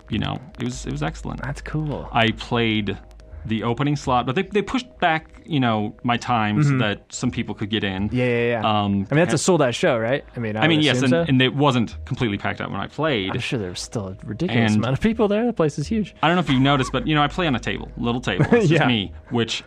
you 0.10 0.20
know, 0.20 0.38
it 0.60 0.66
was, 0.66 0.86
it 0.86 0.92
was 0.92 1.02
excellent. 1.02 1.42
That's 1.42 1.62
cool. 1.62 2.10
I 2.12 2.32
played 2.32 2.98
the 3.46 3.64
opening 3.64 3.96
slot, 3.96 4.26
but 4.26 4.36
they 4.36 4.44
they 4.44 4.62
pushed 4.62 4.88
back, 5.00 5.42
you 5.46 5.60
know, 5.60 5.96
my 6.04 6.16
time 6.18 6.64
so 6.64 6.78
that 6.78 7.02
some 7.10 7.32
people 7.32 7.56
could 7.56 7.70
get 7.70 7.84
in. 7.84 8.08
Mm-hmm. 8.10 8.16
Yeah, 8.16 8.26
yeah, 8.26 8.62
yeah. 8.62 8.82
Um, 8.84 9.08
I 9.10 9.16
mean, 9.16 9.24
that's 9.24 9.34
a 9.34 9.38
sold 9.38 9.62
out 9.62 9.74
show, 9.74 9.98
right? 9.98 10.24
I 10.36 10.40
mean, 10.40 10.56
I, 10.56 10.62
I 10.62 10.68
mean, 10.68 10.82
yes, 10.82 11.02
and, 11.02 11.10
so. 11.10 11.26
and 11.28 11.42
it 11.42 11.56
wasn't 11.56 11.98
completely 12.06 12.38
packed 12.38 12.62
out 12.62 12.70
when 12.72 12.80
I 12.80 12.88
played. 12.88 13.32
I'm 13.32 13.40
sure 13.40 13.58
there 13.60 13.70
was 13.72 13.80
still 13.80 14.10
a 14.10 14.18
ridiculous 14.26 14.72
And- 14.74 14.84
amount 14.84 14.94
of 14.94 15.02
people 15.02 15.28
there. 15.28 15.46
The 15.46 15.54
place 15.54 15.80
is 15.80 15.88
huge. 15.88 16.16
I 16.22 16.28
don't 16.28 16.36
know 16.36 16.42
if 16.42 16.50
you 16.50 16.60
noticed, 16.60 16.92
but 16.92 17.08
you 17.08 17.16
know, 17.16 17.24
I 17.24 17.28
play 17.28 17.48
on 17.48 17.56
a 17.56 17.60
table, 17.60 17.92
little 17.98 18.22
table. 18.22 18.46
It's 18.52 18.68
just 18.70 18.82
Yeah. 18.82 18.88
me. 18.88 19.12
Which 19.32 19.64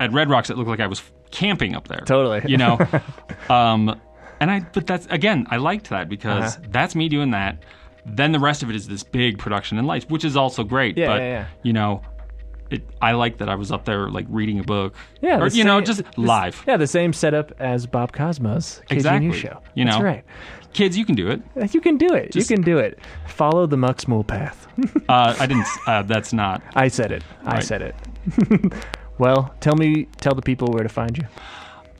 at 0.00 0.12
Red 0.12 0.30
Rocks, 0.30 0.48
it 0.50 0.56
looked 0.56 0.70
like 0.70 0.80
I 0.80 0.86
was 0.86 1.02
camping 1.32 1.74
up 1.74 1.88
there. 1.88 2.02
Totally. 2.06 2.42
You 2.46 2.56
know, 2.56 2.78
um, 3.50 4.00
and 4.40 4.50
I. 4.50 4.60
But 4.60 4.86
that's 4.86 5.06
again, 5.06 5.46
I 5.50 5.56
liked 5.56 5.90
that 5.90 6.08
because 6.08 6.56
Uh-huh. 6.56 6.66
that's 6.70 6.94
me 6.94 7.08
doing 7.08 7.32
that. 7.32 7.64
Then 8.06 8.32
the 8.32 8.38
rest 8.38 8.62
of 8.62 8.70
it 8.70 8.76
is 8.76 8.86
this 8.88 9.02
big 9.02 9.38
production 9.38 9.76
and 9.76 9.86
lights, 9.86 10.06
which 10.08 10.24
is 10.24 10.36
also 10.36 10.64
great. 10.64 10.96
Yeah, 10.96 11.08
but 11.08 11.20
yeah, 11.20 11.28
yeah. 11.28 11.46
you 11.62 11.72
know, 11.74 12.00
it. 12.70 12.82
I 13.00 13.12
like 13.12 13.38
that 13.38 13.48
I 13.48 13.54
was 13.54 13.70
up 13.72 13.84
there 13.84 14.08
like 14.10 14.26
reading 14.28 14.58
a 14.58 14.62
book. 14.64 14.94
Yeah, 15.20 15.40
or 15.40 15.46
you 15.48 15.64
know, 15.64 15.80
just 15.80 16.02
this- 16.04 16.18
live. 16.18 16.62
Yeah, 16.66 16.76
the 16.76 16.86
same 16.86 17.12
setup 17.12 17.52
as 17.60 17.86
Bob 17.86 18.12
Cosmo's 18.12 18.80
KGNU 18.88 18.92
Exactly. 18.96 19.32
show. 19.32 19.60
You 19.74 19.84
That's 19.86 20.00
right. 20.02 20.24
Kids, 20.74 20.98
you 20.98 21.04
can 21.06 21.14
do 21.14 21.28
it. 21.28 21.40
You 21.74 21.80
can 21.80 21.96
do 21.96 22.12
it. 22.14 22.32
Just- 22.32 22.50
you 22.50 22.56
can 22.56 22.62
do 22.64 22.78
it. 22.78 22.98
Follow 23.26 23.66
the 23.66 23.76
Mux 23.76 24.06
Mool 24.08 24.24
path. 24.24 24.66
Uh, 25.08 25.34
I 25.38 25.46
didn't. 25.46 25.66
Uh, 25.86 26.02
that's 26.02 26.32
not. 26.34 26.62
I 26.76 26.88
said 26.88 27.10
it. 27.12 27.22
I 27.44 27.54
Right. 27.54 27.64
said 27.64 27.80
it. 27.82 27.94
well, 29.18 29.54
tell 29.60 29.74
me, 29.74 30.06
tell 30.20 30.34
the 30.34 30.42
people 30.42 30.68
where 30.68 30.82
to 30.82 30.88
find 30.90 31.16
you. 31.16 31.24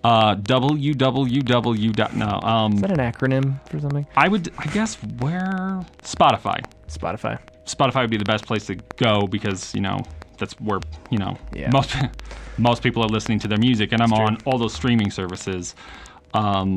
Uh, 0.04 0.34
www. 0.36 2.14
No. 2.14 2.40
Um, 2.48 2.72
Is 2.74 2.80
that 2.82 2.90
an 2.90 2.98
acronym 2.98 3.58
for 3.68 3.80
something? 3.80 4.06
I 4.16 4.28
would. 4.28 4.52
I 4.58 4.66
guess 4.66 4.94
where 5.20 5.80
Spotify. 6.02 6.62
Spotify. 6.88 7.38
Spotify 7.64 8.02
would 8.02 8.10
be 8.10 8.16
the 8.16 8.24
best 8.24 8.46
place 8.46 8.66
to 8.66 8.76
go 8.96 9.26
because 9.26 9.74
you 9.74 9.80
know 9.80 9.98
that's 10.38 10.54
where 10.60 10.80
you 11.10 11.18
know 11.18 11.36
Yeah. 11.54 11.70
most 11.70 11.94
most 12.58 12.82
people 12.82 13.02
are 13.02 13.08
listening 13.08 13.38
to 13.40 13.48
their 13.48 13.58
music, 13.58 13.92
and 13.92 14.02
I'm 14.02 14.12
on 14.12 14.38
all 14.44 14.58
those 14.58 14.74
streaming 14.74 15.10
services. 15.10 15.74
Um, 16.34 16.76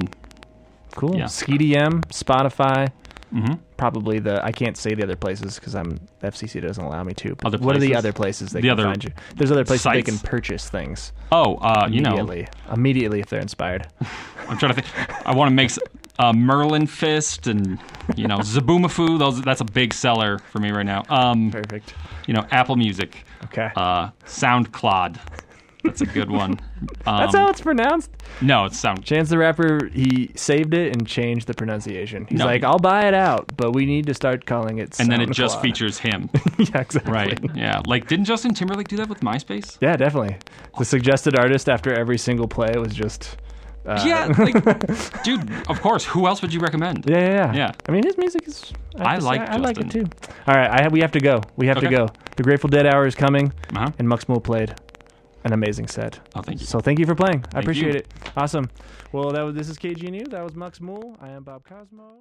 Cool. 0.96 1.16
Yeah. 1.18 1.26
SkiDM, 1.26 2.02
Spotify. 2.10 2.92
mhm. 3.34 3.60
Probably 3.78 4.20
the 4.20 4.44
I 4.44 4.52
can't 4.52 4.76
say 4.76 4.94
the 4.94 5.04
other 5.04 5.16
places 5.16 5.56
because 5.58 5.74
I'm 5.74 6.00
FCC 6.22 6.60
doesn't 6.62 6.84
allow 6.84 7.02
me 7.04 7.14
to. 7.14 7.36
But 7.36 7.46
Other 7.46 7.58
what 7.60 7.76
are 7.78 7.80
the 7.80 7.96
other 7.96 8.12
places 8.12 8.52
they 8.52 8.60
The 8.60 8.68
can 8.68 8.72
other 8.80 8.84
find 8.84 9.02
you? 9.04 9.12
There's 9.38 9.52
other 9.54 9.64
places 9.64 9.86
they 9.90 10.02
can 10.04 10.20
purchase 10.20 10.70
things 10.70 11.14
Oh, 11.32 11.56
uh, 11.56 11.88
you 11.90 12.02
know, 12.02 12.10
immediately. 12.18 12.48
Immediately 12.72 13.20
if 13.22 13.28
they're 13.28 13.40
inspired. 13.40 13.88
I'm 14.50 14.58
trying 14.58 14.76
to 14.76 14.82
think. 14.82 15.26
I 15.28 15.34
want 15.34 15.50
to 15.50 15.56
make 15.56 15.72
uh, 16.22 16.34
Merlin 16.34 16.88
Fist 16.88 17.48
and 17.48 17.80
you 18.16 18.28
know 18.28 18.38
Zaboomafoo. 18.54 19.18
Those 19.20 19.42
that's 19.42 19.62
a 19.62 19.66
big 19.66 19.94
seller 19.94 20.40
for 20.40 20.60
me 20.60 20.72
right 20.72 20.86
now. 20.86 21.04
Um, 21.10 21.52
Perfect. 21.52 21.94
you 22.28 22.34
know, 22.34 22.46
Apple 22.52 22.76
Music, 22.76 23.24
Okay. 23.46 23.70
uh, 23.76 24.10
SoundCloud. 24.26 25.18
That's 25.84 26.02
a 26.02 26.06
good 26.06 26.30
one. 26.30 26.52
Um, 26.52 26.60
That's 27.18 27.36
how 27.36 27.50
it's 27.50 27.62
pronounced. 27.62 28.12
no, 28.40 28.66
it's 28.66 28.78
Sound. 28.78 29.04
Chance 29.04 29.30
the 29.32 29.40
Rapper, 29.40 29.88
he 29.92 30.30
saved 30.36 30.76
it 30.76 30.96
and 30.96 31.08
changed 31.08 31.48
the 31.48 31.56
pronunciation. 31.56 32.28
He's 32.30 32.38
No. 32.38 32.46
like, 32.46 32.64
I'll 32.64 32.78
buy 32.78 33.08
it 33.08 33.16
out, 33.16 33.52
but 33.58 33.74
we 33.74 33.88
need 33.88 34.06
to 34.06 34.14
start 34.14 34.46
calling 34.46 34.78
it. 34.78 35.00
And 35.00 35.12
then 35.12 35.22
it 35.22 35.32
just 35.32 35.58
SoundCloud." 35.58 35.62
features 35.64 35.98
him, 35.98 36.30
yeah, 36.60 36.82
exactly. 36.82 37.12
right? 37.12 37.40
Yeah, 37.56 37.82
like 37.88 38.08
didn't 38.08 38.26
Justin 38.26 38.54
Timberlake 38.54 38.90
do 38.90 38.98
that 38.98 39.10
with 39.10 39.22
MySpace? 39.22 39.80
Yeah, 39.82 39.96
definitely. 39.98 40.38
The 40.78 40.86
suggested 40.86 41.36
artist 41.36 41.68
after 41.68 41.92
every 41.92 42.20
single 42.20 42.48
play 42.48 42.74
was 42.78 42.94
just. 42.94 43.38
Uh, 43.86 44.04
Yeah, 44.06 44.26
like, 44.38 45.24
dude. 45.24 45.50
Of 45.70 45.82
course. 45.82 46.06
Who 46.06 46.28
else 46.28 46.42
would 46.42 46.54
you 46.54 46.60
recommend? 46.60 47.06
Yeah, 47.08 47.18
yeah, 47.18 47.34
yeah. 47.34 47.54
Yeah. 47.54 47.72
I 47.88 47.92
mean, 47.92 48.04
his 48.04 48.18
music 48.18 48.48
is. 48.48 48.72
I 48.98 49.18
say, 49.20 49.26
like 49.26 49.42
I 49.42 49.58
like 49.58 49.80
it 49.80 49.90
too. 49.90 50.06
All 50.48 50.54
right, 50.56 50.70
I 50.70 50.82
have, 50.84 50.92
we 50.92 51.02
have 51.02 51.12
to 51.14 51.20
go. 51.20 51.42
We 51.56 51.68
have 51.68 51.80
to 51.80 51.90
go. 51.90 52.08
The 52.36 52.44
Grateful 52.44 52.70
Dead 52.70 52.86
hour 52.86 53.06
is 53.08 53.16
coming, 53.16 53.52
Uh-huh. 53.76 53.90
and 54.00 54.08
Mux 54.08 54.28
Mool 54.30 54.40
played 54.40 54.76
an 55.44 55.54
amazing 55.54 55.88
set. 55.88 56.20
Oh, 56.36 56.42
thank 56.42 56.60
you. 56.62 56.68
So 56.68 56.80
thank 56.80 57.00
you 57.00 57.06
for 57.08 57.16
playing. 57.16 57.40
I 57.48 57.50
Thank 57.54 57.64
appreciate 57.66 57.94
you. 57.94 58.00
it. 58.02 58.08
Awesome. 58.38 58.70
Well, 59.12 59.32
that 59.32 59.42
was 59.42 59.56
this 59.56 59.68
is 59.70 59.78
KGNU. 59.78 60.30
That 60.30 60.44
was 60.44 60.56
Mux 60.56 60.80
Mool. 60.80 61.18
I 61.20 61.30
am 61.30 61.44
Bob 61.44 61.64
Cosmo. 61.68 62.20